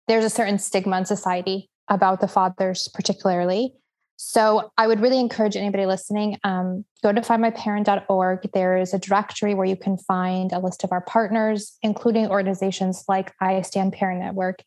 there's 0.07 0.25
a 0.25 0.29
certain 0.29 0.57
stigma 0.57 0.97
in 0.97 1.05
society 1.05 1.69
about 1.89 2.21
the 2.21 2.27
fathers 2.27 2.87
particularly 2.93 3.73
so 4.17 4.71
I 4.77 4.87
would 4.87 5.01
really 5.01 5.19
encourage 5.19 5.55
anybody 5.55 5.85
listening, 5.85 6.39
um, 6.43 6.85
go 7.03 7.11
to 7.11 7.21
findmyparent.org. 7.21 8.49
There 8.53 8.77
is 8.77 8.93
a 8.93 8.99
directory 8.99 9.53
where 9.53 9.65
you 9.65 9.75
can 9.75 9.97
find 9.97 10.51
a 10.53 10.59
list 10.59 10.83
of 10.83 10.91
our 10.91 11.01
partners, 11.01 11.77
including 11.81 12.27
organizations 12.27 13.03
like 13.07 13.33
I 13.41 13.61
Stand 13.61 13.93
Parent 13.93 14.21
Network. 14.21 14.63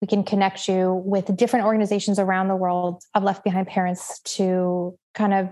We 0.00 0.08
can 0.08 0.24
connect 0.24 0.68
you 0.68 1.02
with 1.04 1.34
different 1.36 1.64
organizations 1.64 2.18
around 2.18 2.48
the 2.48 2.56
world 2.56 3.02
of 3.14 3.22
left 3.22 3.44
behind 3.44 3.66
parents 3.68 4.20
to 4.20 4.98
kind 5.14 5.32
of, 5.32 5.48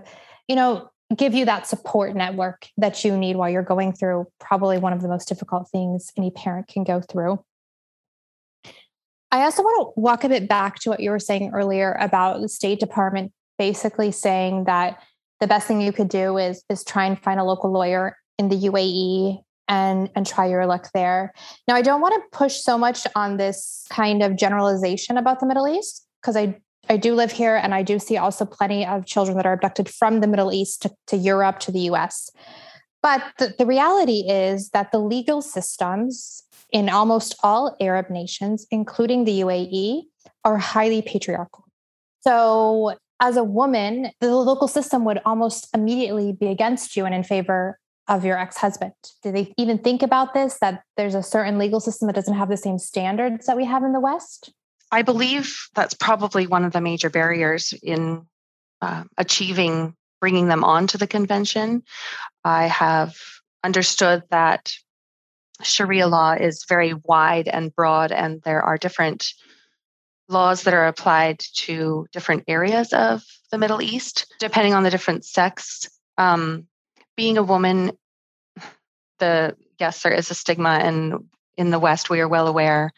you 0.47 0.55
know, 0.55 0.89
give 1.15 1.33
you 1.33 1.45
that 1.45 1.67
support 1.67 2.15
network 2.15 2.67
that 2.77 3.03
you 3.03 3.17
need 3.17 3.35
while 3.35 3.49
you're 3.49 3.63
going 3.63 3.91
through 3.93 4.27
probably 4.39 4.77
one 4.77 4.93
of 4.93 5.01
the 5.01 5.07
most 5.07 5.27
difficult 5.27 5.69
things 5.69 6.11
any 6.17 6.31
parent 6.31 6.67
can 6.67 6.83
go 6.83 7.01
through. 7.01 7.43
I 9.31 9.43
also 9.43 9.63
want 9.63 9.93
to 9.95 9.99
walk 10.01 10.23
a 10.23 10.29
bit 10.29 10.47
back 10.49 10.75
to 10.79 10.89
what 10.89 10.99
you 10.99 11.09
were 11.09 11.19
saying 11.19 11.51
earlier 11.53 11.97
about 11.99 12.41
the 12.41 12.49
State 12.49 12.79
Department 12.79 13.31
basically 13.57 14.11
saying 14.11 14.65
that 14.65 15.01
the 15.39 15.47
best 15.47 15.67
thing 15.67 15.81
you 15.81 15.91
could 15.91 16.09
do 16.09 16.37
is 16.37 16.63
is 16.69 16.83
try 16.83 17.05
and 17.05 17.21
find 17.21 17.39
a 17.39 17.43
local 17.43 17.71
lawyer 17.71 18.17
in 18.37 18.49
the 18.49 18.55
UAE 18.55 19.41
and 19.67 20.09
and 20.15 20.25
try 20.25 20.47
your 20.47 20.65
luck 20.65 20.89
there. 20.93 21.33
Now 21.67 21.75
I 21.75 21.81
don't 21.81 22.01
want 22.01 22.15
to 22.15 22.37
push 22.37 22.57
so 22.57 22.77
much 22.77 23.07
on 23.15 23.37
this 23.37 23.85
kind 23.89 24.21
of 24.21 24.35
generalization 24.35 25.17
about 25.17 25.39
the 25.39 25.45
Middle 25.45 25.67
East 25.67 26.05
because 26.21 26.35
I 26.35 26.59
I 26.89 26.97
do 26.97 27.13
live 27.13 27.31
here 27.31 27.55
and 27.55 27.73
I 27.73 27.83
do 27.83 27.99
see 27.99 28.17
also 28.17 28.45
plenty 28.45 28.85
of 28.85 29.05
children 29.05 29.37
that 29.37 29.45
are 29.45 29.53
abducted 29.53 29.87
from 29.87 30.19
the 30.19 30.27
Middle 30.27 30.51
East 30.51 30.81
to, 30.81 30.91
to 31.07 31.17
Europe 31.17 31.59
to 31.59 31.71
the 31.71 31.81
US. 31.91 32.29
But 33.01 33.23
the, 33.39 33.53
the 33.57 33.65
reality 33.65 34.23
is 34.27 34.69
that 34.69 34.91
the 34.91 34.99
legal 34.99 35.41
systems 35.41 36.43
in 36.71 36.89
almost 36.89 37.35
all 37.43 37.75
Arab 37.79 38.09
nations, 38.09 38.65
including 38.71 39.25
the 39.25 39.41
UAE, 39.41 40.03
are 40.43 40.57
highly 40.57 41.01
patriarchal. 41.01 41.65
So, 42.21 42.95
as 43.19 43.37
a 43.37 43.43
woman, 43.43 44.11
the 44.19 44.35
local 44.35 44.67
system 44.67 45.05
would 45.05 45.21
almost 45.25 45.67
immediately 45.75 46.31
be 46.33 46.47
against 46.47 46.95
you 46.95 47.05
and 47.05 47.13
in 47.13 47.23
favor 47.23 47.77
of 48.07 48.25
your 48.25 48.37
ex 48.37 48.57
husband. 48.57 48.93
Do 49.23 49.31
they 49.31 49.53
even 49.57 49.77
think 49.77 50.01
about 50.01 50.33
this 50.33 50.57
that 50.59 50.83
there's 50.97 51.15
a 51.15 51.21
certain 51.21 51.57
legal 51.57 51.79
system 51.79 52.07
that 52.07 52.15
doesn't 52.15 52.33
have 52.33 52.49
the 52.49 52.57
same 52.57 52.79
standards 52.79 53.45
that 53.45 53.55
we 53.55 53.65
have 53.65 53.83
in 53.83 53.93
the 53.93 53.99
West? 53.99 54.51
I 54.91 55.03
believe 55.03 55.55
that's 55.75 55.93
probably 55.93 56.47
one 56.47 56.65
of 56.65 56.73
the 56.73 56.81
major 56.81 57.09
barriers 57.09 57.73
in 57.83 58.25
uh, 58.81 59.03
achieving 59.17 59.95
bringing 60.19 60.47
them 60.47 60.63
onto 60.63 60.97
the 60.97 61.07
convention. 61.07 61.83
I 62.43 62.67
have 62.67 63.15
understood 63.63 64.23
that 64.29 64.71
Sharia 65.63 66.07
law 66.07 66.33
is 66.33 66.65
very 66.67 66.93
wide 66.93 67.47
and 67.47 67.75
broad, 67.75 68.11
and 68.11 68.41
there 68.43 68.61
are 68.61 68.77
different 68.77 69.33
laws 70.27 70.63
that 70.63 70.73
are 70.73 70.87
applied 70.87 71.39
to 71.53 72.07
different 72.11 72.43
areas 72.47 72.93
of 72.93 73.23
the 73.51 73.57
Middle 73.57 73.81
East, 73.81 74.33
depending 74.39 74.73
on 74.73 74.83
the 74.83 74.89
different 74.89 75.25
sects. 75.25 75.89
Um, 76.17 76.67
being 77.17 77.37
a 77.37 77.43
woman, 77.43 77.91
the 79.19 79.55
yes, 79.79 80.03
there 80.03 80.13
is 80.13 80.31
a 80.31 80.35
stigma, 80.35 80.79
and 80.81 81.29
in 81.57 81.69
the 81.69 81.79
West, 81.79 82.09
we 82.09 82.21
are 82.21 82.27
well 82.27 82.47
aware 82.47 82.91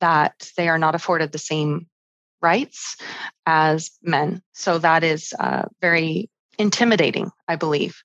that 0.00 0.50
they 0.56 0.68
are 0.68 0.78
not 0.78 0.94
afforded 0.94 1.32
the 1.32 1.38
same 1.38 1.86
rights 2.42 2.96
as 3.46 3.90
men. 4.02 4.42
So 4.52 4.78
that 4.78 5.02
is 5.02 5.32
uh, 5.38 5.62
very 5.80 6.28
intimidating, 6.58 7.30
I 7.48 7.56
believe. 7.56 8.02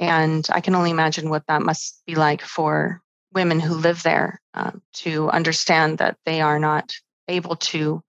And 0.00 0.46
I 0.50 0.60
can 0.60 0.74
only 0.74 0.90
imagine 0.90 1.28
what 1.28 1.46
that 1.48 1.62
must 1.62 2.02
be 2.06 2.14
like 2.14 2.40
for 2.40 3.02
women 3.32 3.60
who 3.60 3.74
live 3.74 4.02
there 4.02 4.40
um, 4.54 4.82
to 4.92 5.30
understand 5.30 5.98
that 5.98 6.16
they 6.24 6.40
are 6.40 6.58
not 6.58 6.92
able 7.28 7.56
to 7.56 8.02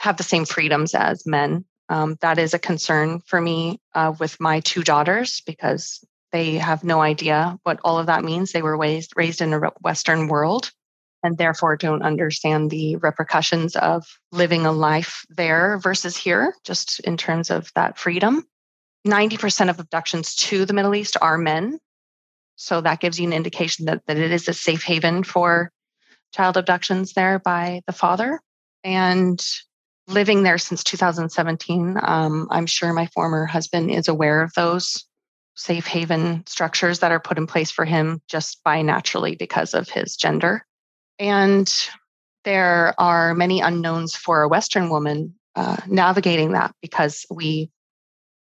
have 0.00 0.16
the 0.16 0.22
same 0.22 0.44
freedoms 0.44 0.94
as 0.94 1.26
men. 1.26 1.64
Um, 1.88 2.16
that 2.20 2.38
is 2.38 2.54
a 2.54 2.58
concern 2.58 3.20
for 3.20 3.40
me 3.40 3.80
uh, 3.94 4.12
with 4.18 4.40
my 4.40 4.60
two 4.60 4.82
daughters 4.82 5.42
because 5.46 6.04
they 6.32 6.54
have 6.54 6.82
no 6.82 7.00
idea 7.00 7.58
what 7.62 7.80
all 7.84 7.98
of 7.98 8.06
that 8.06 8.24
means. 8.24 8.52
They 8.52 8.62
were 8.62 8.76
raised 8.76 9.12
raised 9.16 9.40
in 9.40 9.52
a 9.52 9.70
Western 9.80 10.28
world 10.28 10.72
and 11.22 11.38
therefore 11.38 11.76
don't 11.76 12.02
understand 12.02 12.70
the 12.70 12.96
repercussions 12.96 13.76
of 13.76 14.04
living 14.32 14.66
a 14.66 14.72
life 14.72 15.24
there 15.28 15.78
versus 15.78 16.16
here, 16.16 16.54
just 16.64 17.00
in 17.00 17.16
terms 17.16 17.50
of 17.50 17.70
that 17.74 17.98
freedom. 17.98 18.44
90% 19.06 19.70
of 19.70 19.78
abductions 19.78 20.34
to 20.34 20.64
the 20.64 20.72
Middle 20.72 20.94
East 20.94 21.16
are 21.20 21.38
men. 21.38 21.78
So 22.62 22.80
that 22.80 23.00
gives 23.00 23.18
you 23.18 23.26
an 23.26 23.32
indication 23.32 23.86
that, 23.86 24.06
that 24.06 24.18
it 24.18 24.30
is 24.30 24.46
a 24.46 24.54
safe 24.54 24.84
haven 24.84 25.24
for 25.24 25.72
child 26.32 26.56
abductions 26.56 27.12
there 27.12 27.40
by 27.40 27.82
the 27.88 27.92
father. 27.92 28.40
And 28.84 29.44
living 30.06 30.44
there 30.44 30.58
since 30.58 30.84
2017, 30.84 31.96
um, 32.00 32.46
I'm 32.52 32.66
sure 32.66 32.92
my 32.92 33.06
former 33.06 33.46
husband 33.46 33.90
is 33.90 34.06
aware 34.06 34.42
of 34.42 34.52
those 34.54 35.04
safe 35.56 35.88
haven 35.88 36.44
structures 36.46 37.00
that 37.00 37.10
are 37.10 37.18
put 37.18 37.36
in 37.36 37.48
place 37.48 37.72
for 37.72 37.84
him 37.84 38.22
just 38.28 38.62
by 38.62 38.80
naturally 38.82 39.34
because 39.34 39.74
of 39.74 39.88
his 39.88 40.14
gender. 40.14 40.64
And 41.18 41.68
there 42.44 42.94
are 42.96 43.34
many 43.34 43.60
unknowns 43.60 44.14
for 44.14 44.42
a 44.42 44.48
Western 44.48 44.88
woman 44.88 45.34
uh, 45.56 45.78
navigating 45.88 46.52
that 46.52 46.76
because 46.80 47.26
we 47.28 47.72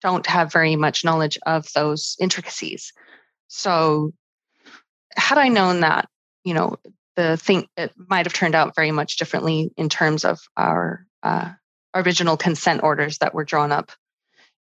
don't 0.01 0.27
have 0.27 0.51
very 0.51 0.75
much 0.75 1.05
knowledge 1.05 1.39
of 1.45 1.71
those 1.71 2.17
intricacies. 2.19 2.91
So, 3.55 4.13
had 5.15 5.37
I 5.37 5.47
known 5.49 5.81
that, 5.81 6.09
you 6.43 6.55
know, 6.55 6.77
the 7.15 7.37
thing 7.37 7.67
it 7.77 7.93
might 7.95 8.25
have 8.25 8.33
turned 8.33 8.55
out 8.55 8.73
very 8.75 8.89
much 8.89 9.17
differently 9.17 9.71
in 9.77 9.89
terms 9.89 10.25
of 10.25 10.39
our 10.57 11.05
uh, 11.21 11.51
original 11.93 12.35
consent 12.35 12.81
orders 12.81 13.19
that 13.19 13.35
were 13.35 13.45
drawn 13.45 13.71
up 13.71 13.91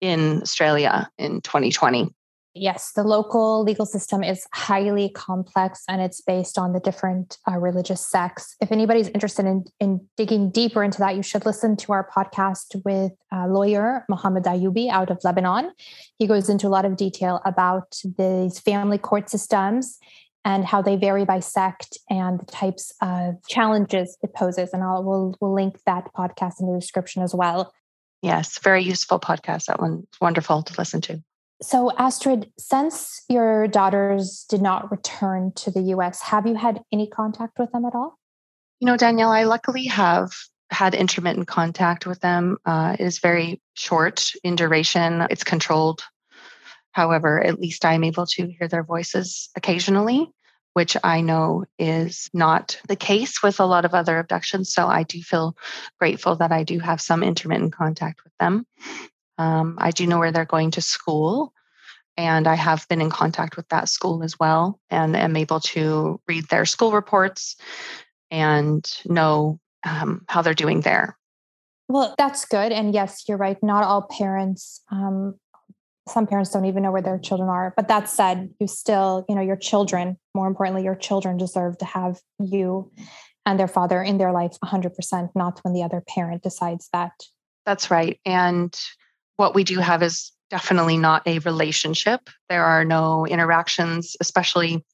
in 0.00 0.40
Australia 0.40 1.11
in 1.18 1.40
2020 1.40 2.14
yes, 2.56 2.92
the 2.92 3.02
local 3.02 3.62
legal 3.62 3.86
system 3.86 4.24
is 4.24 4.46
highly 4.52 5.08
complex 5.10 5.84
and 5.88 6.00
it's 6.00 6.20
based 6.20 6.58
on 6.58 6.72
the 6.72 6.80
different 6.80 7.38
uh, 7.48 7.58
religious 7.58 8.04
sects. 8.06 8.56
If 8.60 8.72
anybody's 8.72 9.08
interested 9.08 9.46
in, 9.46 9.64
in 9.80 10.06
digging 10.16 10.50
deeper 10.50 10.82
into 10.82 10.98
that, 10.98 11.16
you 11.16 11.22
should 11.22 11.46
listen 11.46 11.76
to 11.78 11.92
our 11.92 12.08
podcast 12.16 12.82
with 12.84 13.12
uh, 13.32 13.46
lawyer 13.46 14.04
Mohammed 14.08 14.44
Ayubi 14.44 14.88
out 14.90 15.10
of 15.10 15.18
Lebanon. 15.22 15.72
He 16.18 16.26
goes 16.26 16.48
into 16.48 16.66
a 16.66 16.70
lot 16.70 16.84
of 16.84 16.96
detail 16.96 17.40
about 17.44 17.96
these 18.18 18.58
family 18.58 18.98
court 18.98 19.30
systems 19.30 19.98
and 20.44 20.64
how 20.64 20.80
they 20.80 20.96
vary 20.96 21.24
by 21.24 21.40
sect 21.40 21.98
and 22.08 22.38
the 22.40 22.46
types 22.46 22.92
of 23.02 23.34
challenges 23.48 24.16
it 24.22 24.32
poses. 24.34 24.72
And 24.72 24.82
I'll 24.82 25.02
we'll, 25.02 25.36
we'll 25.40 25.54
link 25.54 25.78
that 25.86 26.08
podcast 26.16 26.60
in 26.60 26.72
the 26.72 26.78
description 26.78 27.22
as 27.22 27.34
well. 27.34 27.72
Yes, 28.22 28.58
very 28.60 28.82
useful 28.82 29.20
podcast. 29.20 29.66
That 29.66 29.80
one's 29.80 30.06
wonderful 30.20 30.62
to 30.62 30.74
listen 30.78 31.00
to. 31.02 31.22
So, 31.62 31.90
Astrid, 31.96 32.50
since 32.58 33.22
your 33.28 33.66
daughters 33.66 34.44
did 34.48 34.60
not 34.60 34.90
return 34.90 35.52
to 35.56 35.70
the 35.70 35.80
US, 35.94 36.20
have 36.22 36.46
you 36.46 36.54
had 36.54 36.82
any 36.92 37.06
contact 37.06 37.58
with 37.58 37.72
them 37.72 37.84
at 37.86 37.94
all? 37.94 38.18
You 38.80 38.86
know, 38.86 38.96
Danielle, 38.96 39.30
I 39.30 39.44
luckily 39.44 39.86
have 39.86 40.32
had 40.70 40.94
intermittent 40.94 41.46
contact 41.46 42.06
with 42.06 42.20
them. 42.20 42.58
Uh, 42.66 42.96
it 42.98 43.02
is 43.02 43.20
very 43.20 43.60
short 43.74 44.32
in 44.44 44.56
duration, 44.56 45.26
it's 45.30 45.44
controlled. 45.44 46.02
However, 46.92 47.42
at 47.42 47.60
least 47.60 47.84
I'm 47.84 48.04
able 48.04 48.26
to 48.26 48.48
hear 48.48 48.68
their 48.68 48.82
voices 48.82 49.48
occasionally, 49.56 50.30
which 50.74 50.96
I 51.02 51.20
know 51.20 51.64
is 51.78 52.28
not 52.34 52.78
the 52.88 52.96
case 52.96 53.42
with 53.42 53.60
a 53.60 53.66
lot 53.66 53.84
of 53.84 53.94
other 53.94 54.18
abductions. 54.18 54.72
So 54.72 54.86
I 54.86 55.04
do 55.04 55.22
feel 55.22 55.56
grateful 55.98 56.36
that 56.36 56.52
I 56.52 56.64
do 56.64 56.78
have 56.80 57.00
some 57.00 57.22
intermittent 57.22 57.74
contact 57.74 58.24
with 58.24 58.32
them. 58.38 58.66
Um, 59.38 59.77
I 59.79 59.90
do 59.90 60.07
know 60.07 60.18
where 60.18 60.33
they're 60.33 60.44
going 60.44 60.70
to 60.72 60.81
school, 60.81 61.53
and 62.16 62.46
I 62.46 62.55
have 62.55 62.87
been 62.88 63.01
in 63.01 63.11
contact 63.11 63.57
with 63.57 63.68
that 63.68 63.88
school 63.88 64.22
as 64.22 64.38
well, 64.38 64.81
and 64.90 65.16
am 65.16 65.37
able 65.37 65.61
to 65.61 66.20
read 66.27 66.49
their 66.49 66.64
school 66.64 66.92
reports 66.92 67.57
and 68.31 68.90
know 69.05 69.61
um, 69.85 70.25
how 70.29 70.42
they're 70.42 70.55
doing 70.55 70.81
there. 70.81 71.16
Well, 71.88 72.14
that's 72.18 72.44
good. 72.44 72.72
And 72.72 72.92
yes, 72.92 73.25
you're 73.29 73.38
right. 73.38 73.57
Not 73.62 73.85
all 73.85 74.03
parents, 74.03 74.83
um, 74.90 75.38
some 76.09 76.27
parents 76.27 76.51
don't 76.51 76.64
even 76.64 76.83
know 76.83 76.92
where 76.92 77.03
their 77.03 77.18
children 77.18 77.49
are. 77.49 77.72
But 77.77 77.88
that 77.88 78.09
said, 78.09 78.51
you 78.61 78.66
still, 78.66 79.25
you 79.29 79.35
know, 79.35 79.40
your 79.40 79.57
children, 79.57 80.18
more 80.35 80.46
importantly, 80.46 80.85
your 80.85 80.94
children 80.94 81.37
deserve 81.37 81.79
to 81.79 81.85
have 81.85 82.20
you 82.38 82.92
and 83.44 83.59
their 83.59 83.68
father 83.68 84.03
in 84.03 84.18
their 84.18 84.33
life 84.33 84.57
100%, 84.64 85.31
not 85.35 85.61
when 85.62 85.75
the 85.75 85.83
other 85.83 86.03
parent 86.09 86.42
decides 86.42 86.88
that. 86.92 87.12
That's 87.64 87.90
right. 87.90 88.20
And 88.25 88.77
what 89.37 89.55
we 89.55 89.64
do 89.64 89.79
have 89.79 90.03
is 90.03 90.33
definitely 90.51 90.96
not 90.96 91.27
a 91.27 91.38
relationship. 91.40 92.29
There 92.49 92.64
are 92.64 92.85
no 92.85 93.27
interactions, 93.27 94.16
especially 94.20 94.85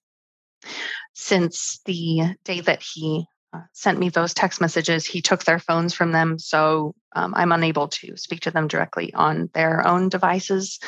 since 1.15 1.81
the 1.85 2.37
day 2.45 2.61
that 2.61 2.83
he 2.83 3.27
uh, 3.53 3.61
sent 3.73 3.99
me 3.99 4.09
those 4.09 4.33
text 4.33 4.61
messages. 4.61 5.05
He 5.05 5.21
took 5.21 5.45
their 5.45 5.59
phones 5.59 5.93
from 5.93 6.13
them. 6.13 6.39
So 6.39 6.95
um, 7.15 7.35
I'm 7.37 7.53
unable 7.53 7.89
to 7.89 8.17
speak 8.17 8.41
to 8.41 8.51
them 8.51 8.69
directly 8.69 9.13
on 9.13 9.51
their 9.53 9.87
own 9.87 10.09
devices. 10.09 10.79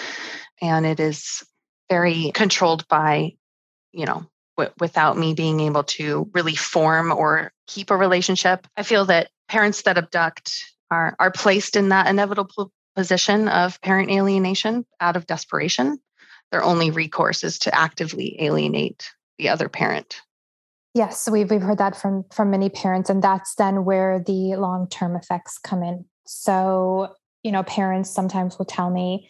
And 0.62 0.86
it 0.86 0.98
is 0.98 1.42
very 1.90 2.32
controlled 2.32 2.88
by, 2.88 3.32
you 3.92 4.06
know, 4.06 4.24
w- 4.56 4.72
without 4.80 5.18
me 5.18 5.34
being 5.34 5.60
able 5.60 5.84
to 5.84 6.30
really 6.32 6.54
form 6.54 7.12
or 7.12 7.52
keep 7.66 7.90
a 7.90 7.96
relationship. 7.96 8.66
I 8.76 8.82
feel 8.82 9.04
that 9.06 9.28
parents 9.48 9.82
that 9.82 9.98
abduct 9.98 10.64
are, 10.90 11.14
are 11.18 11.30
placed 11.30 11.76
in 11.76 11.90
that 11.90 12.06
inevitable 12.06 12.72
position 12.94 13.48
of 13.48 13.80
parent 13.80 14.10
alienation 14.10 14.86
out 15.00 15.16
of 15.16 15.26
desperation. 15.26 15.98
Their 16.50 16.62
only 16.62 16.90
recourse 16.90 17.42
is 17.42 17.58
to 17.60 17.74
actively 17.74 18.40
alienate 18.40 19.10
the 19.38 19.48
other 19.48 19.68
parent. 19.68 20.20
Yes, 20.94 21.28
we've 21.28 21.50
we've 21.50 21.62
heard 21.62 21.78
that 21.78 21.96
from 21.96 22.24
from 22.32 22.50
many 22.50 22.68
parents, 22.68 23.10
and 23.10 23.20
that's 23.20 23.56
then 23.56 23.84
where 23.84 24.20
the 24.20 24.54
long 24.56 24.88
term 24.88 25.16
effects 25.16 25.58
come 25.58 25.82
in. 25.82 26.04
So, 26.26 27.14
you 27.42 27.50
know, 27.50 27.64
parents 27.64 28.10
sometimes 28.10 28.58
will 28.58 28.64
tell 28.64 28.90
me, 28.90 29.28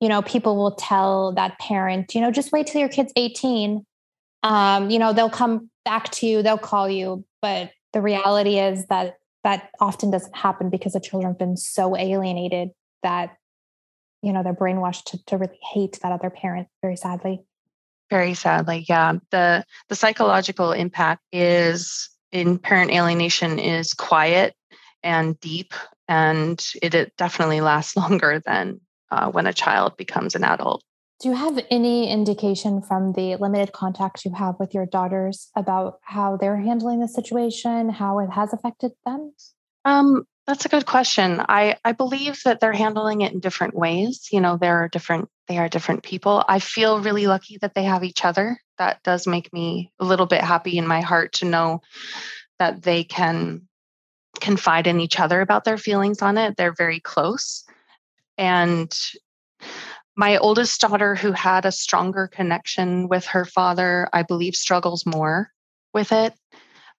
you 0.00 0.08
know, 0.08 0.22
people 0.22 0.56
will 0.56 0.74
tell 0.74 1.32
that 1.34 1.58
parent, 1.60 2.14
you 2.14 2.20
know, 2.20 2.32
just 2.32 2.50
wait 2.50 2.66
till 2.66 2.80
your 2.80 2.88
kid's 2.88 3.12
18. 3.14 3.86
Um, 4.42 4.90
you 4.90 4.98
know, 4.98 5.12
they'll 5.12 5.30
come 5.30 5.70
back 5.84 6.10
to 6.12 6.26
you, 6.26 6.42
they'll 6.42 6.58
call 6.58 6.90
you. 6.90 7.24
But 7.40 7.70
the 7.92 8.00
reality 8.00 8.58
is 8.58 8.86
that 8.86 9.18
that 9.44 9.70
often 9.80 10.10
doesn't 10.10 10.36
happen 10.36 10.68
because 10.68 10.92
the 10.92 11.00
children 11.00 11.32
have 11.32 11.38
been 11.38 11.56
so 11.56 11.96
alienated 11.96 12.70
that 13.02 13.36
you 14.22 14.32
know 14.32 14.42
they're 14.42 14.54
brainwashed 14.54 15.04
to, 15.04 15.24
to 15.26 15.36
really 15.36 15.58
hate 15.72 15.98
that 16.02 16.12
other 16.12 16.30
parent 16.30 16.68
very 16.82 16.96
sadly. 16.96 17.42
Very 18.10 18.34
sadly 18.34 18.84
yeah. 18.88 19.14
The 19.30 19.64
the 19.88 19.96
psychological 19.96 20.72
impact 20.72 21.22
is 21.32 22.10
in 22.32 22.58
parent 22.58 22.90
alienation 22.90 23.58
is 23.58 23.94
quiet 23.94 24.54
and 25.02 25.38
deep 25.40 25.72
and 26.08 26.64
it, 26.82 26.94
it 26.94 27.16
definitely 27.16 27.60
lasts 27.60 27.96
longer 27.96 28.40
than 28.44 28.80
uh, 29.10 29.30
when 29.30 29.46
a 29.46 29.52
child 29.52 29.96
becomes 29.96 30.34
an 30.34 30.44
adult. 30.44 30.82
Do 31.20 31.28
you 31.28 31.34
have 31.34 31.58
any 31.68 32.08
indication 32.08 32.80
from 32.80 33.12
the 33.14 33.34
limited 33.36 33.72
contact 33.72 34.24
you 34.24 34.32
have 34.34 34.54
with 34.60 34.72
your 34.72 34.86
daughters 34.86 35.50
about 35.56 35.98
how 36.02 36.36
they're 36.36 36.58
handling 36.58 37.00
the 37.00 37.08
situation, 37.08 37.88
how 37.88 38.20
it 38.20 38.30
has 38.30 38.52
affected 38.52 38.92
them? 39.04 39.32
Um, 39.84 40.26
that's 40.48 40.64
a 40.64 40.70
good 40.70 40.86
question. 40.86 41.44
I, 41.46 41.76
I 41.84 41.92
believe 41.92 42.40
that 42.46 42.58
they're 42.58 42.72
handling 42.72 43.20
it 43.20 43.34
in 43.34 43.38
different 43.38 43.74
ways. 43.74 44.28
You 44.32 44.40
know, 44.40 44.56
there 44.56 44.78
are 44.78 44.88
different 44.88 45.28
they 45.46 45.58
are 45.58 45.68
different 45.68 46.02
people. 46.02 46.42
I 46.48 46.58
feel 46.58 47.02
really 47.02 47.26
lucky 47.26 47.58
that 47.60 47.74
they 47.74 47.84
have 47.84 48.02
each 48.02 48.24
other. 48.24 48.58
That 48.78 49.02
does 49.02 49.26
make 49.26 49.52
me 49.52 49.92
a 50.00 50.06
little 50.06 50.24
bit 50.24 50.40
happy 50.40 50.78
in 50.78 50.86
my 50.86 51.02
heart 51.02 51.34
to 51.34 51.44
know 51.44 51.82
that 52.58 52.82
they 52.82 53.04
can 53.04 53.68
confide 54.40 54.86
in 54.86 55.00
each 55.00 55.20
other 55.20 55.42
about 55.42 55.64
their 55.64 55.76
feelings 55.76 56.22
on 56.22 56.38
it. 56.38 56.56
They're 56.56 56.72
very 56.72 57.00
close. 57.00 57.64
And 58.38 58.90
my 60.16 60.38
oldest 60.38 60.80
daughter, 60.80 61.14
who 61.14 61.32
had 61.32 61.66
a 61.66 61.72
stronger 61.72 62.26
connection 62.26 63.08
with 63.08 63.26
her 63.26 63.44
father, 63.44 64.08
I 64.14 64.22
believe 64.22 64.56
struggles 64.56 65.04
more 65.04 65.50
with 65.92 66.10
it. 66.12 66.32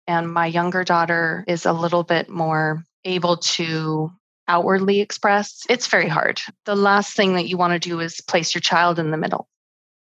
And 0.05 0.31
my 0.31 0.45
younger 0.45 0.83
daughter 0.83 1.43
is 1.47 1.65
a 1.65 1.73
little 1.73 2.03
bit 2.03 2.29
more 2.29 2.83
able 3.05 3.37
to 3.37 4.11
outwardly 4.47 4.99
express. 4.99 5.63
It's 5.69 5.87
very 5.87 6.07
hard. 6.07 6.41
The 6.65 6.75
last 6.75 7.15
thing 7.15 7.35
that 7.35 7.47
you 7.47 7.57
want 7.57 7.73
to 7.73 7.89
do 7.89 7.99
is 7.99 8.21
place 8.21 8.53
your 8.53 8.61
child 8.61 8.99
in 8.99 9.11
the 9.11 9.17
middle. 9.17 9.47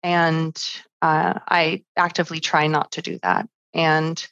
And 0.03 0.55
uh, 1.01 1.39
I 1.47 1.83
actively 1.97 2.39
try 2.39 2.67
not 2.67 2.91
to 2.91 3.01
do 3.01 3.17
that. 3.23 3.47
And 3.73 4.25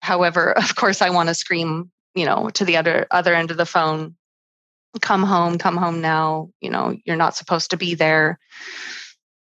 however, 0.00 0.52
of 0.56 0.74
course, 0.74 1.02
I 1.02 1.10
want 1.10 1.28
to 1.28 1.34
scream, 1.34 1.90
you 2.14 2.24
know, 2.24 2.50
to 2.50 2.64
the 2.64 2.76
other 2.76 3.06
other 3.10 3.34
end 3.34 3.50
of 3.50 3.56
the 3.56 3.66
phone 3.66 4.16
come 5.00 5.22
home, 5.22 5.58
come 5.58 5.76
home 5.76 6.00
now. 6.00 6.50
You 6.60 6.70
know, 6.70 6.96
you're 7.04 7.16
not 7.16 7.36
supposed 7.36 7.70
to 7.70 7.76
be 7.76 7.94
there. 7.94 8.38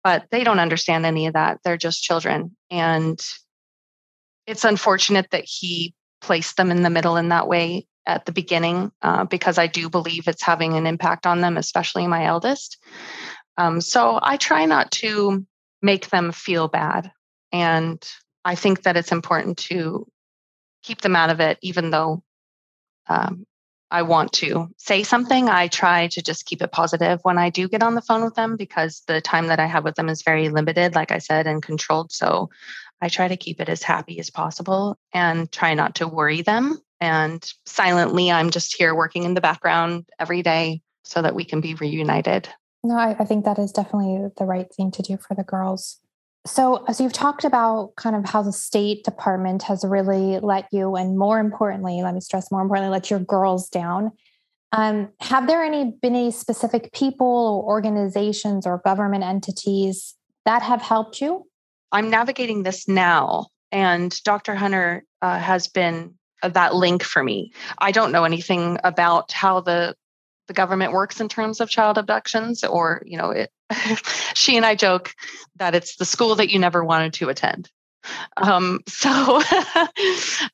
But 0.04 0.26
they 0.30 0.44
don't 0.44 0.60
understand 0.60 1.06
any 1.06 1.26
of 1.26 1.34
that. 1.34 1.60
They're 1.64 1.76
just 1.76 2.02
children. 2.02 2.56
And 2.70 3.18
it's 4.46 4.64
unfortunate 4.64 5.30
that 5.30 5.44
he 5.44 5.94
placed 6.20 6.56
them 6.56 6.70
in 6.70 6.82
the 6.82 6.90
middle 6.90 7.16
in 7.16 7.28
that 7.28 7.48
way 7.48 7.86
at 8.06 8.24
the 8.24 8.32
beginning 8.32 8.90
uh, 9.02 9.24
because 9.24 9.58
I 9.58 9.66
do 9.66 9.88
believe 9.90 10.26
it's 10.26 10.42
having 10.42 10.74
an 10.74 10.86
impact 10.86 11.26
on 11.26 11.40
them, 11.40 11.56
especially 11.56 12.06
my 12.06 12.24
eldest. 12.24 12.78
Um, 13.56 13.80
so 13.80 14.18
I 14.22 14.36
try 14.36 14.64
not 14.64 14.90
to 14.92 15.46
make 15.82 16.08
them 16.08 16.32
feel 16.32 16.68
bad. 16.68 17.12
And 17.52 18.02
I 18.44 18.54
think 18.54 18.82
that 18.82 18.96
it's 18.96 19.12
important 19.12 19.58
to 19.58 20.06
keep 20.82 21.00
them 21.02 21.16
out 21.16 21.30
of 21.30 21.40
it, 21.40 21.58
even 21.60 21.90
though 21.90 22.22
um, 23.08 23.46
I 23.90 24.02
want 24.02 24.32
to 24.34 24.68
say 24.76 25.02
something, 25.02 25.48
I 25.48 25.68
try 25.68 26.08
to 26.08 26.22
just 26.22 26.46
keep 26.46 26.62
it 26.62 26.72
positive 26.72 27.20
when 27.22 27.38
I 27.38 27.50
do 27.50 27.68
get 27.68 27.82
on 27.82 27.94
the 27.94 28.02
phone 28.02 28.22
with 28.22 28.34
them 28.34 28.56
because 28.56 29.02
the 29.06 29.20
time 29.20 29.46
that 29.46 29.60
I 29.60 29.66
have 29.66 29.84
with 29.84 29.94
them 29.94 30.08
is 30.08 30.22
very 30.22 30.50
limited, 30.50 30.94
like 30.94 31.10
I 31.10 31.18
said, 31.18 31.46
and 31.46 31.62
controlled. 31.62 32.12
So 32.12 32.50
I 33.00 33.08
try 33.08 33.28
to 33.28 33.36
keep 33.36 33.60
it 33.60 33.68
as 33.68 33.82
happy 33.82 34.18
as 34.18 34.30
possible 34.30 34.96
and 35.12 35.50
try 35.50 35.74
not 35.74 35.96
to 35.96 36.08
worry 36.08 36.42
them. 36.42 36.78
And 37.00 37.48
silently, 37.64 38.30
I'm 38.30 38.50
just 38.50 38.76
here 38.76 38.94
working 38.94 39.22
in 39.22 39.34
the 39.34 39.40
background 39.40 40.06
every 40.18 40.42
day 40.42 40.82
so 41.04 41.22
that 41.22 41.34
we 41.34 41.44
can 41.44 41.60
be 41.60 41.74
reunited. 41.74 42.48
No, 42.82 42.96
I, 42.96 43.16
I 43.18 43.24
think 43.24 43.44
that 43.44 43.58
is 43.58 43.72
definitely 43.72 44.28
the 44.36 44.44
right 44.44 44.72
thing 44.72 44.90
to 44.92 45.02
do 45.02 45.16
for 45.16 45.34
the 45.34 45.44
girls. 45.44 45.98
So, 46.46 46.84
so 46.92 47.02
you've 47.02 47.12
talked 47.12 47.44
about 47.44 47.94
kind 47.96 48.16
of 48.16 48.24
how 48.24 48.42
the 48.42 48.52
State 48.52 49.04
Department 49.04 49.64
has 49.64 49.84
really 49.84 50.38
let 50.40 50.66
you, 50.72 50.96
and 50.96 51.18
more 51.18 51.38
importantly, 51.38 52.00
let 52.02 52.14
me 52.14 52.20
stress, 52.20 52.50
more 52.50 52.62
importantly, 52.62 52.90
let 52.90 53.10
your 53.10 53.20
girls 53.20 53.68
down. 53.68 54.12
Um, 54.72 55.10
have 55.20 55.46
there 55.46 55.64
any 55.64 55.92
been 56.02 56.14
any 56.14 56.30
specific 56.30 56.92
people 56.92 57.26
or 57.26 57.72
organizations 57.72 58.66
or 58.66 58.78
government 58.84 59.24
entities 59.24 60.14
that 60.44 60.62
have 60.62 60.82
helped 60.82 61.20
you? 61.20 61.47
I'm 61.92 62.10
navigating 62.10 62.62
this 62.62 62.88
now, 62.88 63.46
and 63.72 64.14
Dr. 64.24 64.54
Hunter 64.54 65.04
uh, 65.22 65.38
has 65.38 65.68
been 65.68 66.14
uh, 66.42 66.48
that 66.50 66.74
link 66.74 67.02
for 67.02 67.22
me. 67.22 67.52
I 67.78 67.92
don't 67.92 68.12
know 68.12 68.24
anything 68.24 68.78
about 68.84 69.32
how 69.32 69.60
the 69.60 69.94
the 70.48 70.54
government 70.54 70.92
works 70.92 71.20
in 71.20 71.28
terms 71.28 71.60
of 71.60 71.68
child 71.68 71.98
abductions 71.98 72.64
or 72.64 73.02
you 73.06 73.16
know 73.16 73.30
it, 73.30 73.50
she 74.34 74.56
and 74.56 74.66
i 74.66 74.74
joke 74.74 75.14
that 75.56 75.74
it's 75.74 75.96
the 75.96 76.04
school 76.04 76.34
that 76.34 76.50
you 76.50 76.58
never 76.58 76.82
wanted 76.82 77.12
to 77.12 77.28
attend 77.28 77.70
um, 78.38 78.80
so 78.88 79.42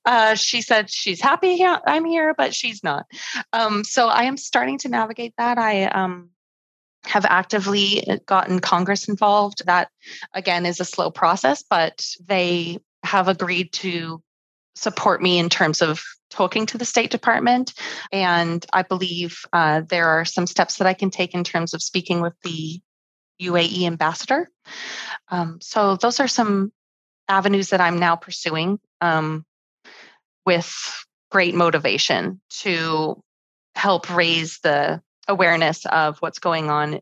uh, 0.04 0.34
she 0.34 0.60
said 0.60 0.90
she's 0.90 1.20
happy 1.20 1.64
i'm 1.64 2.04
here 2.04 2.34
but 2.36 2.52
she's 2.54 2.82
not 2.82 3.06
um, 3.52 3.84
so 3.84 4.08
i 4.08 4.24
am 4.24 4.36
starting 4.36 4.78
to 4.78 4.88
navigate 4.88 5.32
that 5.38 5.58
i 5.58 5.84
um, 5.84 6.28
have 7.06 7.24
actively 7.24 8.04
gotten 8.26 8.58
congress 8.60 9.08
involved 9.08 9.62
that 9.66 9.88
again 10.34 10.66
is 10.66 10.80
a 10.80 10.84
slow 10.84 11.10
process 11.10 11.62
but 11.68 12.06
they 12.26 12.78
have 13.04 13.28
agreed 13.28 13.72
to 13.72 14.22
support 14.74 15.22
me 15.22 15.38
in 15.38 15.48
terms 15.48 15.82
of 15.82 16.02
talking 16.30 16.66
to 16.66 16.78
the 16.78 16.84
State 16.84 17.10
Department. 17.10 17.72
And 18.12 18.64
I 18.72 18.82
believe 18.82 19.38
uh, 19.52 19.82
there 19.88 20.08
are 20.08 20.24
some 20.24 20.46
steps 20.46 20.78
that 20.78 20.86
I 20.86 20.94
can 20.94 21.10
take 21.10 21.34
in 21.34 21.44
terms 21.44 21.74
of 21.74 21.82
speaking 21.82 22.20
with 22.20 22.34
the 22.42 22.80
UAE 23.40 23.86
ambassador. 23.86 24.50
Um, 25.28 25.58
so 25.60 25.96
those 25.96 26.20
are 26.20 26.28
some 26.28 26.72
avenues 27.28 27.70
that 27.70 27.80
I'm 27.80 27.98
now 27.98 28.16
pursuing 28.16 28.78
um, 29.00 29.44
with 30.44 30.72
great 31.30 31.54
motivation 31.54 32.40
to 32.48 33.22
help 33.74 34.14
raise 34.14 34.58
the 34.62 35.02
awareness 35.28 35.86
of 35.86 36.18
what's 36.18 36.38
going 36.38 36.70
on 36.70 37.00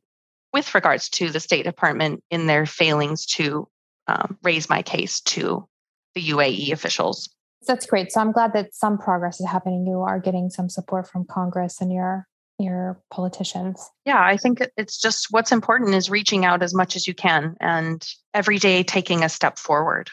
with 0.52 0.74
regards 0.74 1.08
to 1.08 1.30
the 1.30 1.40
State 1.40 1.64
Department 1.64 2.22
in 2.30 2.46
their 2.46 2.66
failings 2.66 3.26
to 3.26 3.68
um, 4.06 4.38
raise 4.42 4.68
my 4.68 4.82
case 4.82 5.20
to 5.20 5.66
the 6.14 6.30
UAE 6.30 6.72
officials. 6.72 7.30
That's 7.66 7.86
great. 7.86 8.12
So 8.12 8.20
I'm 8.20 8.32
glad 8.32 8.52
that 8.54 8.74
some 8.74 8.98
progress 8.98 9.40
is 9.40 9.48
happening. 9.48 9.86
You 9.86 10.00
are 10.00 10.18
getting 10.18 10.50
some 10.50 10.68
support 10.68 11.08
from 11.08 11.24
Congress 11.24 11.80
and 11.80 11.92
your 11.92 12.26
your 12.58 13.00
politicians. 13.10 13.90
Yeah, 14.04 14.22
I 14.22 14.36
think 14.36 14.60
it's 14.76 15.00
just 15.00 15.28
what's 15.30 15.52
important 15.52 15.94
is 15.94 16.10
reaching 16.10 16.44
out 16.44 16.62
as 16.62 16.74
much 16.74 16.96
as 16.96 17.06
you 17.08 17.14
can 17.14 17.56
and 17.60 18.06
every 18.34 18.58
day 18.58 18.82
taking 18.82 19.24
a 19.24 19.28
step 19.28 19.58
forward. 19.58 20.10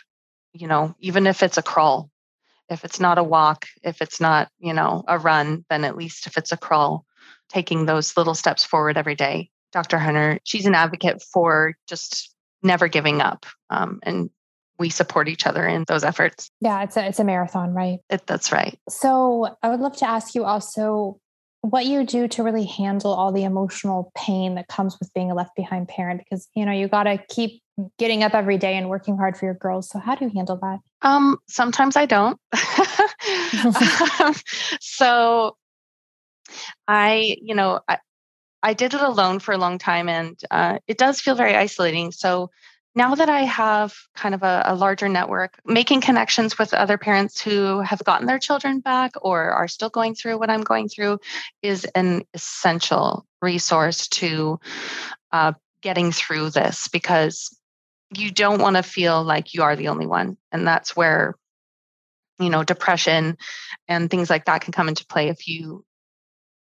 You 0.54 0.68
know, 0.68 0.96
even 1.00 1.28
if 1.28 1.44
it's 1.44 1.58
a 1.58 1.62
crawl, 1.62 2.10
if 2.70 2.86
it's 2.86 3.00
not 3.00 3.18
a 3.18 3.24
walk, 3.24 3.68
if 3.84 4.02
it's 4.02 4.20
not, 4.20 4.50
you 4.58 4.74
know, 4.74 5.04
a 5.08 5.20
run, 5.20 5.66
then 5.70 5.84
at 5.84 5.96
least 5.96 6.28
if 6.28 6.38
it's 6.38 6.52
a 6.52 6.58
crawl, 6.58 7.06
taking 7.50 7.86
those 7.86 8.16
little 8.16 8.36
steps 8.36 8.64
forward 8.64 8.98
every 8.98 9.16
day. 9.16 9.50
Dr. 9.72 10.00
Hunter, 10.00 10.40
she's 10.44 10.66
an 10.66 10.76
advocate 10.76 11.22
for 11.22 11.76
just 11.88 12.34
never 12.64 12.88
giving 12.88 13.22
up 13.22 13.46
um, 13.70 14.00
and 14.04 14.30
we 14.80 14.90
support 14.90 15.28
each 15.28 15.46
other 15.46 15.68
in 15.68 15.84
those 15.88 16.04
efforts. 16.04 16.50
Yeah, 16.62 16.82
it's 16.84 16.96
a 16.96 17.06
it's 17.06 17.20
a 17.20 17.24
marathon, 17.26 17.74
right? 17.74 18.00
It, 18.10 18.26
that's 18.26 18.52
right. 18.52 18.80
So 18.88 19.58
I 19.62 19.70
would 19.70 19.82
love 19.82 19.98
to 19.98 20.10
ask 20.10 20.34
you 20.34 20.46
also 20.46 21.20
what 21.62 21.86
you 21.86 22.06
do 22.06 22.28
to 22.30 22.42
really 22.42 22.66
handle 22.66 23.14
all 23.14 23.34
the 23.34 23.44
emotional 23.44 24.12
pain 24.16 24.56
that 24.56 24.70
comes 24.70 24.98
with 25.00 25.14
being 25.14 25.30
a 25.30 25.36
left 25.36 25.56
behind 25.56 25.90
parent 25.90 26.22
because 26.24 26.48
you 26.56 26.66
know 26.66 26.72
you 26.72 26.88
got 26.88 27.04
to 27.04 27.18
keep 27.30 27.62
getting 27.98 28.24
up 28.24 28.34
every 28.34 28.58
day 28.58 28.76
and 28.78 28.90
working 28.90 29.18
hard 29.18 29.38
for 29.38 29.46
your 29.46 29.54
girls 29.54 29.90
so 29.90 30.00
how 30.00 30.16
do 30.16 30.26
you 30.26 30.32
handle 30.34 30.58
that 30.58 30.80
um 31.02 31.38
sometimes 31.48 31.98
i 31.98 32.06
don't 32.06 32.40
um, 34.22 34.34
so 34.80 35.56
i 36.88 37.38
you 37.42 37.56
know 37.56 37.80
I, 37.88 37.98
I 38.62 38.74
did 38.74 38.94
it 38.94 39.02
alone 39.02 39.40
for 39.40 39.54
a 39.54 39.58
long 39.58 39.78
time 39.78 40.10
and 40.10 40.40
uh, 40.52 40.80
it 40.88 40.98
does 40.98 41.22
feel 41.22 41.36
very 41.36 41.56
isolating 41.56 42.12
so 42.12 42.50
now 42.96 43.16
that 43.16 43.30
I 43.30 43.42
have 43.44 43.94
kind 44.16 44.34
of 44.34 44.44
a, 44.44 44.64
a, 44.66 44.76
larger 44.76 45.08
network, 45.08 45.60
making 45.64 46.02
connections 46.02 46.58
with 46.58 46.74
other 46.74 46.98
parents 46.98 47.40
who 47.40 47.82
have 47.82 48.04
gotten 48.04 48.26
their 48.26 48.40
children 48.40 48.80
back 48.80 49.12
or 49.22 49.52
are 49.52 49.68
still 49.68 49.90
going 49.90 50.16
through 50.16 50.40
what 50.40 50.50
I'm 50.50 50.64
going 50.64 50.90
through 50.90 51.20
is 51.62 51.86
an 51.96 52.24
essential 52.34 53.26
resource 53.42 54.08
to 54.10 54.60
uh, 55.32 55.54
getting 55.82 56.12
through 56.12 56.50
this 56.50 56.88
because 56.88 57.56
you 58.16 58.32
don't 58.32 58.62
want 58.62 58.76
to 58.76 58.84
feel 58.84 59.24
like 59.24 59.54
you 59.54 59.62
are 59.64 59.76
the 59.76 59.90
only 59.90 60.08
one. 60.08 60.36
And 60.52 60.66
that's 60.66 60.96
where, 60.96 61.36
you 62.40 62.50
know, 62.50 62.64
depression 62.64 63.38
and 63.88 64.10
things 64.10 64.30
like 64.30 64.46
that 64.46 64.62
can 64.62 64.74
come 64.74 64.90
into 64.90 65.06
play 65.06 65.30
if 65.30 65.48
you, 65.48 65.86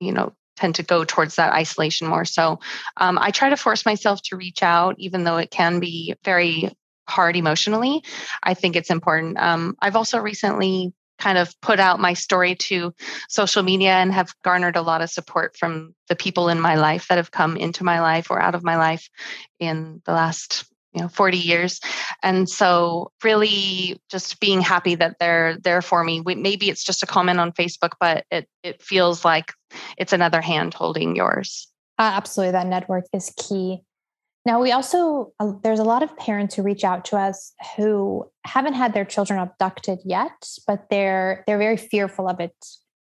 you 0.01 0.13
know, 0.13 0.33
tend 0.57 0.77
to 0.77 0.83
go 0.83 1.05
towards 1.05 1.37
that 1.37 1.53
isolation 1.53 2.09
more. 2.09 2.25
So 2.25 2.61
um, 2.97 3.19
I 3.21 3.31
try 3.31 3.51
to 3.51 3.57
force 3.57 3.85
myself 3.85 4.23
to 4.23 4.37
reach 4.37 4.63
out, 4.63 4.97
even 4.99 5.25
though 5.25 5.37
it 5.37 5.51
can 5.51 5.81
be 5.81 6.15
very 6.25 6.71
hard 7.09 7.37
emotionally. 7.37 8.03
I 8.43 8.55
think 8.55 8.75
it's 8.75 8.91
important. 8.91 9.39
Um, 9.39 9.77
I've 9.81 9.97
also 9.97 10.19
recently 10.19 10.93
kind 11.19 11.39
of 11.39 11.59
put 11.61 11.81
out 11.81 12.01
my 12.01 12.13
story 12.13 12.55
to 12.55 12.93
social 13.29 13.63
media 13.63 13.93
and 13.93 14.13
have 14.13 14.35
garnered 14.43 14.77
a 14.77 14.83
lot 14.83 15.01
of 15.01 15.11
support 15.11 15.57
from 15.57 15.95
the 16.09 16.17
people 16.17 16.49
in 16.49 16.61
my 16.61 16.75
life 16.75 17.09
that 17.09 17.17
have 17.17 17.31
come 17.31 17.57
into 17.57 17.85
my 17.85 18.01
life 18.01 18.31
or 18.31 18.41
out 18.41 18.55
of 18.55 18.65
my 18.65 18.77
life 18.77 19.09
in 19.59 20.03
the 20.05 20.13
last 20.13 20.67
you 20.97 21.03
know 21.03 21.09
40 21.09 21.39
years. 21.39 21.81
And 22.23 22.49
so 22.49 23.13
really 23.23 24.01
just 24.11 24.41
being 24.41 24.61
happy 24.61 24.95
that 24.97 25.17
they're 25.21 25.59
there 25.59 25.83
for 25.83 26.03
me. 26.03 26.23
Maybe 26.25 26.71
it's 26.71 26.83
just 26.83 27.03
a 27.03 27.07
comment 27.07 27.39
on 27.39 27.53
facebook 27.53 27.93
but 28.01 28.25
it 28.31 28.49
it 28.63 28.83
feels 28.83 29.25
like 29.25 29.53
it's 29.97 30.13
another 30.13 30.41
hand 30.41 30.75
holding 30.75 31.15
yours. 31.15 31.69
Uh, 31.99 32.13
absolutely. 32.15 32.53
That 32.53 32.67
network 32.67 33.05
is 33.13 33.33
key. 33.37 33.83
Now, 34.45 34.63
we 34.63 34.71
also, 34.71 35.33
uh, 35.41 35.55
there's 35.65 35.81
a 35.81 35.85
lot 35.85 36.05
of 36.05 36.17
parents 36.17 36.55
who 36.55 36.63
reach 36.63 36.85
out 36.85 37.05
to 37.07 37.17
us 37.17 37.53
who 37.77 38.31
haven't 38.45 38.75
had 38.75 38.95
their 38.95 39.05
children 39.05 39.41
abducted 39.41 39.99
yet, 40.05 40.49
but 40.69 40.87
they're 40.89 41.43
they're 41.47 41.59
very 41.59 41.77
fearful 41.77 42.29
of 42.29 42.39
it. 42.39 42.55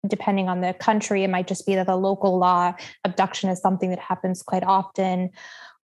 Depending 0.06 0.48
on 0.48 0.60
the 0.60 0.72
country, 0.72 1.24
it 1.24 1.30
might 1.30 1.48
just 1.48 1.66
be 1.66 1.74
that 1.74 1.86
the 1.86 1.96
local 1.96 2.38
law 2.38 2.74
abduction 3.04 3.50
is 3.50 3.60
something 3.60 3.90
that 3.90 3.98
happens 3.98 4.42
quite 4.42 4.62
often, 4.62 5.30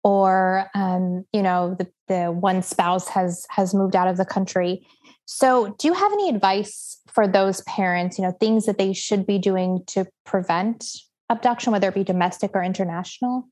or 0.08 0.70
um, 0.74 1.26
you 1.34 1.42
know, 1.44 1.76
the, 1.78 1.86
the 2.08 2.32
one 2.32 2.64
spouse 2.64 3.10
has 3.10 3.46
has 3.50 3.74
moved 3.74 3.94
out 3.94 4.08
of 4.08 4.16
the 4.16 4.24
country. 4.24 4.88
So, 5.26 5.76
do 5.78 5.90
you 5.90 5.94
have 5.94 6.14
any 6.14 6.30
advice 6.30 7.02
for 7.08 7.28
those 7.28 7.60
parents? 7.64 8.18
You 8.18 8.24
know, 8.24 8.32
things 8.32 8.68
that 8.68 8.78
they 8.78 8.94
should 8.94 9.28
be 9.28 9.38
doing 9.38 9.84
to 9.88 10.08
prevent 10.26 10.86
abduction, 11.30 11.74
whether 11.74 11.90
it 11.90 11.94
be 11.94 12.06
domestic 12.06 12.52
or 12.54 12.64
international? 12.64 13.50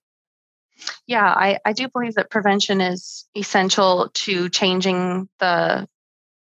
Yeah, 1.07 1.25
I, 1.25 1.59
I 1.65 1.73
do 1.73 1.89
believe 1.89 2.15
that 2.15 2.29
prevention 2.29 2.79
is 2.79 3.25
essential 3.35 4.09
to 4.13 4.47
changing 4.47 5.27
the, 5.39 5.89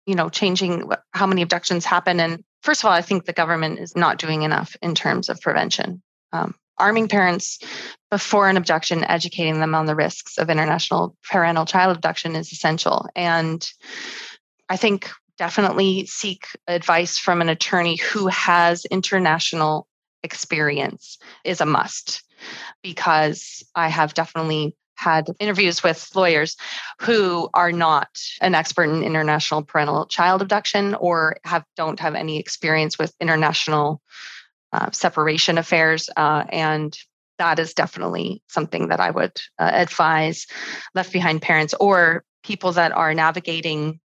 you 0.07 0.17
know, 0.17 0.31
changing 0.31 0.91
how 1.13 1.29
many 1.29 1.43
abductions 1.43 1.85
happen. 1.85 2.19
And 2.19 2.43
first 2.63 2.81
of 2.81 2.87
all, 2.87 2.93
I 2.93 3.03
think 3.03 3.25
the 3.25 3.33
government 3.33 3.79
is 3.79 3.95
not 3.95 4.19
doing 4.19 4.43
enough 4.43 4.75
in 4.83 4.97
terms 4.97 5.29
of 5.29 5.41
prevention. 5.41 6.03
Um, 6.33 6.57
arming 6.79 7.09
parents 7.09 7.59
before 8.11 8.49
an 8.49 8.57
abduction, 8.57 9.05
educating 9.05 9.61
them 9.61 9.75
on 9.75 9.87
the 9.87 9.95
risks 9.95 10.39
of 10.39 10.51
international 10.51 11.17
parental 11.31 11.65
child 11.65 11.97
abduction 11.97 12.37
is 12.37 12.53
essential. 12.53 13.07
And 13.15 13.67
I 14.69 14.77
think 14.77 15.11
definitely 15.39 16.07
seek 16.07 16.47
advice 16.67 17.19
from 17.19 17.41
an 17.41 17.49
attorney 17.49 17.97
who 17.97 18.27
has 18.29 18.85
international 18.87 19.87
experience 20.23 21.19
is 21.45 21.61
a 21.61 21.67
must 21.67 22.23
because 22.83 23.63
I 23.75 23.89
have 23.89 24.15
definitely 24.15 24.77
had 24.95 25.27
interviews 25.41 25.83
with 25.83 26.09
lawyers 26.15 26.57
who 27.01 27.49
are 27.55 27.73
not 27.73 28.09
an 28.41 28.55
expert 28.55 28.85
in 28.85 29.03
international 29.03 29.65
parental 29.65 30.07
child 30.07 30.43
abduction 30.43 30.95
or 30.95 31.39
have 31.45 31.65
don't 31.77 31.99
have 31.99 32.15
any 32.15 32.39
experience 32.39 32.99
with 32.99 33.13
international 33.21 34.01
uh, 34.73 34.91
separation 34.91 35.59
affairs 35.59 36.09
uh, 36.17 36.45
and 36.51 36.97
that 37.39 37.59
is 37.59 37.75
definitely 37.75 38.43
something 38.49 38.89
that 38.89 39.01
I 39.01 39.11
would 39.11 39.41
uh, 39.59 39.71
advise 39.73 40.47
left 40.95 41.13
behind 41.13 41.43
parents 41.43 41.75
or 41.79 42.25
people 42.45 42.73
that 42.73 42.93
are 42.93 43.15
navigating 43.15 44.01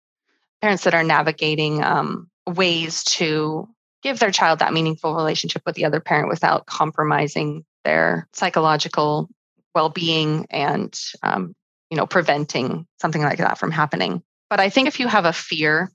parents 0.63 0.85
that 0.85 0.95
are 0.95 1.05
navigating 1.05 1.85
um, 1.85 2.31
ways 2.47 3.05
to 3.05 3.69
give 4.03 4.19
their 4.19 4.31
child 4.31 4.61
that 4.61 4.73
meaningful 4.73 5.15
relationship 5.15 5.63
with 5.67 5.75
the 5.75 5.85
other 5.85 6.01
parent 6.01 6.29
without 6.29 6.67
compromising 6.67 7.65
their 7.85 8.27
psychological 8.33 9.29
well-being 9.75 10.47
and 10.49 10.99
um, 11.23 11.55
you 11.91 11.97
know 11.97 12.07
preventing 12.07 12.87
something 13.01 13.23
like 13.23 13.39
that 13.39 13.59
from 13.59 13.71
happening. 13.71 14.23
But 14.49 14.61
i 14.61 14.71
think 14.71 14.89
if 14.89 15.01
you 15.01 15.09
have 15.09 15.27
a 15.27 15.33
fear 15.33 15.91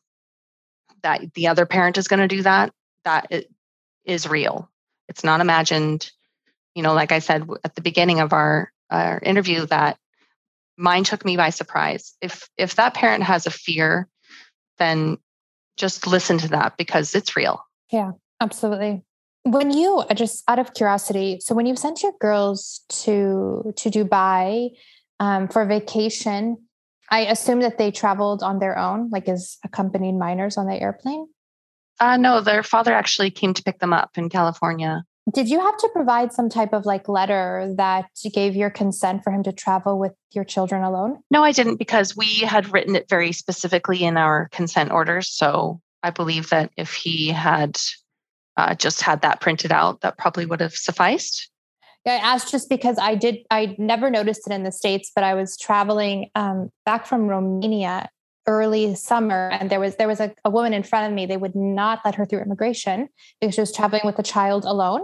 that 1.04 1.34
the 1.34 1.48
other 1.48 1.66
parent 1.66 1.98
is 1.98 2.08
going 2.08 2.20
to 2.20 2.36
do 2.36 2.44
that 2.44 2.72
that 3.06 3.32
is 4.06 4.28
real 4.28 4.70
it's 5.08 5.24
not 5.24 5.42
imagined 5.42 6.12
you 6.76 6.84
know 6.84 6.94
like 6.94 7.12
i 7.12 7.20
said 7.20 7.48
at 7.64 7.76
the 7.76 7.82
beginning 7.82 8.20
of 8.20 8.34
our, 8.34 8.72
our 8.90 9.20
interview 9.24 9.66
that 9.66 9.98
mine 10.78 11.04
took 11.04 11.24
me 11.26 11.38
by 11.38 11.50
surprise 11.50 12.16
if 12.22 12.50
if 12.58 12.76
that 12.76 12.94
parent 12.94 13.24
has 13.24 13.46
a 13.46 13.52
fear 13.52 14.08
then 14.78 15.18
just 15.78 16.08
listen 16.08 16.38
to 16.38 16.50
that 16.50 16.76
because 16.78 17.16
it's 17.16 17.36
real 17.36 17.64
yeah, 17.92 18.12
absolutely. 18.40 19.04
When 19.44 19.72
you 19.72 20.04
just 20.16 20.44
out 20.48 20.60
of 20.60 20.74
curiosity, 20.74 21.40
so 21.42 21.54
when 21.54 21.66
you 21.66 21.76
sent 21.76 22.04
your 22.04 22.14
girls 22.20 22.82
to 23.04 23.74
to 23.76 23.90
Dubai 23.90 24.72
um, 25.20 25.48
for 25.48 25.66
vacation, 25.66 26.58
I 27.10 27.22
assume 27.26 27.60
that 27.62 27.78
they 27.78 27.92
traveled 27.92 28.44
on 28.44 28.60
their 28.60 28.78
own, 28.78 29.10
like 29.10 29.28
as 29.28 29.58
accompanied 29.66 30.14
minors 30.14 30.58
on 30.58 30.68
the 30.68 30.80
airplane. 30.80 31.28
Uh, 32.02 32.18
no, 32.18 32.42
their 32.42 32.64
father 32.64 32.92
actually 32.92 33.30
came 33.30 33.54
to 33.54 33.62
pick 33.62 33.78
them 33.78 33.94
up 33.94 34.18
in 34.18 34.28
California. 34.28 35.04
Did 35.32 35.50
you 35.50 35.60
have 35.60 35.78
to 35.78 35.90
provide 35.94 36.34
some 36.34 36.50
type 36.50 36.74
of 36.74 36.84
like 36.84 37.08
letter 37.08 37.72
that 37.78 38.06
gave 38.34 38.56
your 38.56 38.72
consent 38.72 39.24
for 39.24 39.32
him 39.32 39.44
to 39.44 39.52
travel 39.52 40.00
with 40.00 40.14
your 40.32 40.44
children 40.44 40.84
alone? 40.84 41.20
No, 41.30 41.44
I 41.44 41.52
didn't 41.52 41.76
because 41.78 42.18
we 42.18 42.40
had 42.40 42.74
written 42.74 42.96
it 42.96 43.08
very 43.08 43.32
specifically 43.32 44.04
in 44.04 44.18
our 44.18 44.50
consent 44.52 44.92
orders. 44.92 45.30
So 45.30 45.80
I 46.02 46.10
believe 46.10 46.50
that 46.50 46.72
if 46.76 46.92
he 46.92 47.28
had 47.28 47.80
uh, 48.58 48.74
just 48.74 49.02
had 49.02 49.22
that 49.22 49.40
printed 49.40 49.72
out, 49.72 50.02
that 50.02 50.18
probably 50.18 50.48
would 50.48 50.60
have 50.60 50.74
sufficed. 50.74 51.52
Yeah, 52.04 52.14
I 52.14 52.34
asked 52.34 52.50
just 52.50 52.68
because 52.68 52.98
I 53.00 53.14
did, 53.14 53.38
I 53.52 53.76
never 53.78 54.10
noticed 54.10 54.48
it 54.48 54.54
in 54.54 54.64
the 54.64 54.72
States, 54.72 55.12
but 55.14 55.24
I 55.24 55.36
was 55.36 55.56
traveling 55.56 56.32
um, 56.34 56.72
back 56.84 57.06
from 57.06 57.28
Romania 57.28 58.10
early 58.48 58.96
summer 58.96 59.50
and 59.52 59.70
there 59.70 59.80
was 59.80 59.96
there 59.98 60.08
was 60.08 60.20
a, 60.20 60.34
a 60.44 60.50
woman 60.50 60.74
in 60.74 60.82
front 60.82 61.06
of 61.08 61.14
me 61.14 61.26
they 61.26 61.38
would 61.38 61.56
not 61.56 62.00
let 62.04 62.16
her 62.16 62.26
through 62.26 62.40
immigration 62.40 63.08
because 63.40 63.54
she 63.54 63.62
was 63.62 63.72
traveling 63.72 64.02
with 64.04 64.18
a 64.18 64.24
child 64.24 64.66
alone 64.66 65.02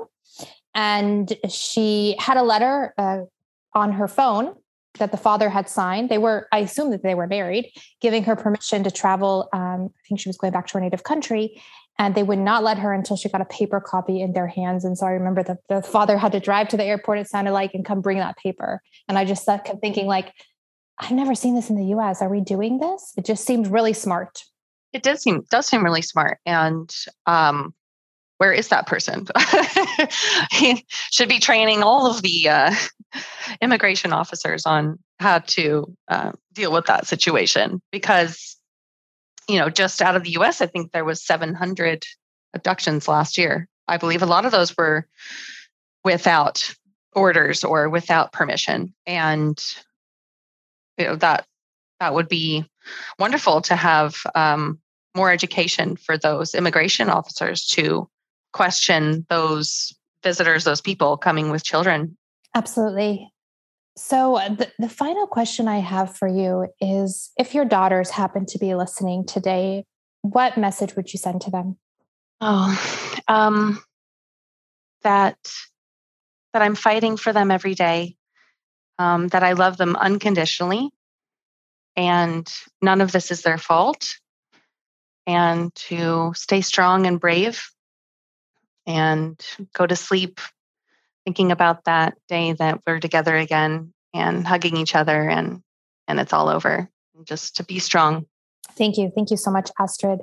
and 0.74 1.36
she 1.50 2.16
had 2.20 2.38
a 2.38 2.44
letter 2.44 2.94
uh, 2.98 3.22
on 3.74 3.94
her 3.94 4.08
phone 4.08 4.54
that 5.00 5.12
the 5.12 5.18
father 5.18 5.50
had 5.50 5.70
signed. 5.70 6.10
They 6.10 6.18
were, 6.18 6.48
I 6.52 6.60
assume 6.60 6.92
that 6.92 7.04
they 7.04 7.16
were 7.16 7.28
married, 7.28 7.72
giving 8.02 8.24
her 8.24 8.36
permission 8.36 8.84
to 8.84 8.92
travel. 8.92 9.50
Um, 9.54 9.90
I 9.96 10.02
think 10.08 10.20
she 10.20 10.30
was 10.30 10.38
going 10.38 10.54
back 10.54 10.68
to 10.68 10.74
her 10.76 10.82
native 10.82 11.04
country. 11.04 11.62
And 12.00 12.14
they 12.14 12.22
would 12.22 12.38
not 12.38 12.64
let 12.64 12.78
her 12.78 12.94
until 12.94 13.18
she 13.18 13.28
got 13.28 13.42
a 13.42 13.46
paper 13.46 13.82
copy 13.82 14.22
in 14.22 14.34
their 14.34 14.46
hands. 14.46 14.86
And 14.86 14.96
so 14.96 15.08
I 15.08 15.12
remember 15.12 15.42
that 15.44 15.58
the 15.68 15.82
father 15.82 16.16
had 16.16 16.32
to 16.34 16.40
drive 16.40 16.68
to 16.70 16.78
the 16.78 16.84
airport, 16.84 17.18
it 17.18 17.28
sounded 17.28 17.54
like, 17.54 17.74
and 17.74 17.84
come 17.84 18.02
bring 18.02 18.20
that 18.20 18.38
paper. 18.38 18.84
And 19.08 19.18
I 19.18 19.26
just 19.26 19.48
kept 19.48 19.82
thinking, 19.82 20.06
like, 20.06 20.32
I've 21.00 21.12
never 21.12 21.36
seen 21.36 21.56
this 21.56 21.70
in 21.70 21.76
the 21.76 21.96
US. 21.96 22.22
Are 22.22 22.30
we 22.30 22.42
doing 22.42 22.80
this? 22.80 23.14
It 23.18 23.26
just 23.26 23.46
seemed 23.46 23.68
really 23.68 23.94
smart. 23.94 24.44
It 24.94 25.04
does 25.04 25.22
seem 25.22 25.46
does 25.50 25.68
seem 25.68 25.84
really 25.84 26.02
smart. 26.02 26.40
And 26.46 26.94
um, 27.26 27.74
where 28.38 28.52
is 28.52 28.70
that 28.70 28.88
person? 28.88 29.28
he 30.52 30.86
should 31.12 31.30
be 31.30 31.40
training 31.40 31.84
all 31.84 32.08
of 32.08 32.22
the 32.22 32.50
uh, 32.50 32.76
immigration 33.62 34.14
officers 34.14 34.66
on 34.66 35.00
how 35.20 35.40
to 35.40 35.96
uh, 36.08 36.32
deal 36.54 36.72
with 36.72 36.86
that 36.86 37.08
situation 37.08 37.82
because 37.92 38.58
you 39.48 39.60
know 39.60 39.70
just 39.70 40.02
out 40.02 40.16
of 40.16 40.24
the 40.24 40.32
us 40.32 40.62
i 40.62 40.68
think 40.68 40.92
there 40.92 41.06
was 41.06 41.26
700 41.26 42.06
abductions 42.54 43.08
last 43.08 43.38
year 43.38 43.68
i 43.88 43.98
believe 43.98 44.22
a 44.22 44.28
lot 44.28 44.46
of 44.46 44.52
those 44.52 44.76
were 44.78 45.08
without 46.04 46.74
orders 47.14 47.64
or 47.64 47.90
without 47.90 48.32
permission 48.32 48.94
and 49.06 49.64
you 50.98 51.06
know 51.06 51.16
that 51.16 51.46
that 52.00 52.14
would 52.14 52.30
be 52.30 52.66
wonderful 53.18 53.62
to 53.62 53.76
have 53.76 54.16
um, 54.36 54.80
more 55.16 55.32
education 55.32 55.96
for 55.96 56.18
those 56.18 56.54
immigration 56.54 57.10
officers 57.10 57.66
to 57.66 58.08
question 58.54 59.26
those 59.30 59.94
visitors 60.24 60.64
those 60.64 60.82
people 60.82 61.18
coming 61.18 61.50
with 61.52 61.64
children 61.64 62.18
Absolutely. 62.58 63.32
So, 63.96 64.40
the, 64.50 64.72
the 64.80 64.90
final 64.90 65.28
question 65.28 65.68
I 65.68 65.78
have 65.78 66.16
for 66.16 66.28
you 66.28 66.68
is 66.82 67.32
if 67.38 67.54
your 67.54 67.66
daughters 67.66 68.10
happen 68.10 68.48
to 68.48 68.58
be 68.58 68.74
listening 68.74 69.26
today, 69.26 69.86
what 70.24 70.58
message 70.58 70.96
would 70.96 71.14
you 71.14 71.20
send 71.20 71.42
to 71.42 71.52
them? 71.52 71.78
Oh, 72.42 73.22
um, 73.28 73.80
that 75.04 75.38
that 76.54 76.62
I'm 76.64 76.76
fighting 76.76 77.18
for 77.18 77.32
them 77.32 77.52
every 77.52 77.76
day, 77.76 78.16
um, 79.00 79.28
that 79.30 79.44
I 79.44 79.54
love 79.54 79.78
them 79.78 79.96
unconditionally, 79.96 80.90
and 81.96 82.52
none 82.82 83.02
of 83.02 83.12
this 83.12 83.32
is 83.32 83.42
their 83.42 83.58
fault, 83.58 84.16
and 85.26 85.74
to 85.76 86.34
stay 86.36 86.62
strong 86.62 87.06
and 87.06 87.20
brave, 87.20 87.70
and 88.86 89.40
go 89.74 89.86
to 89.86 89.96
sleep 89.96 90.40
thinking 91.26 91.52
about 91.52 91.84
that 91.84 92.18
day 92.30 92.54
that 92.54 92.80
we're 92.88 93.00
together 93.00 93.36
again 93.36 93.94
and 94.14 94.48
hugging 94.48 94.78
each 94.78 94.96
other 94.96 95.30
and 95.30 95.62
and 96.08 96.22
it's 96.22 96.32
all 96.32 96.48
over. 96.48 96.90
Just 97.26 97.58
to 97.58 97.66
be 97.66 97.80
strong. 97.80 98.28
Thank 98.78 98.98
you. 98.98 99.12
Thank 99.14 99.30
you 99.30 99.38
so 99.38 99.52
much, 99.52 99.70
Astrid. 99.78 100.20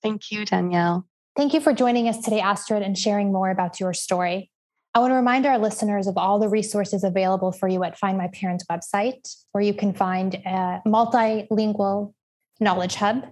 Thank 0.00 0.30
you, 0.30 0.44
Danielle. 0.44 1.06
Thank 1.36 1.54
you 1.54 1.60
for 1.60 1.72
joining 1.72 2.08
us 2.08 2.18
today, 2.18 2.40
Astrid, 2.40 2.82
and 2.82 2.96
sharing 2.96 3.32
more 3.32 3.50
about 3.50 3.80
your 3.80 3.92
story. 3.92 4.50
I 4.96 5.00
want 5.00 5.10
to 5.10 5.16
remind 5.16 5.44
our 5.44 5.58
listeners 5.58 6.06
of 6.06 6.16
all 6.16 6.38
the 6.38 6.48
resources 6.48 7.02
available 7.02 7.50
for 7.50 7.66
you 7.66 7.82
at 7.82 7.98
Find 7.98 8.16
My 8.16 8.28
Parents 8.28 8.64
website, 8.70 9.28
where 9.50 9.62
you 9.62 9.74
can 9.74 9.92
find 9.92 10.36
a 10.46 10.82
multilingual 10.86 12.14
knowledge 12.60 12.94
hub, 12.94 13.26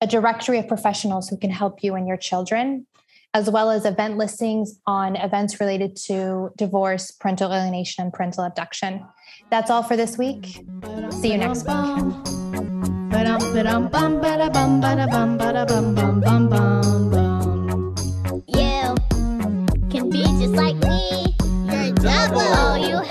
a 0.00 0.06
directory 0.06 0.60
of 0.60 0.68
professionals 0.68 1.28
who 1.28 1.36
can 1.36 1.50
help 1.50 1.82
you 1.82 1.96
and 1.96 2.06
your 2.06 2.16
children, 2.16 2.86
as 3.34 3.50
well 3.50 3.72
as 3.72 3.84
event 3.84 4.18
listings 4.18 4.78
on 4.86 5.16
events 5.16 5.58
related 5.58 5.96
to 5.96 6.52
divorce, 6.56 7.10
parental 7.10 7.52
alienation, 7.52 8.04
and 8.04 8.12
parental 8.12 8.44
abduction. 8.44 9.04
That's 9.50 9.68
all 9.68 9.82
for 9.82 9.96
this 9.96 10.16
week. 10.16 10.64
See 11.10 11.32
you 11.32 11.38
next 11.38 11.66
week. 11.66 12.30
like 20.60 20.76
me, 20.76 21.34
you're 21.72 21.92
double. 21.94 22.40
Oh, 22.40 22.76
you 22.76 23.09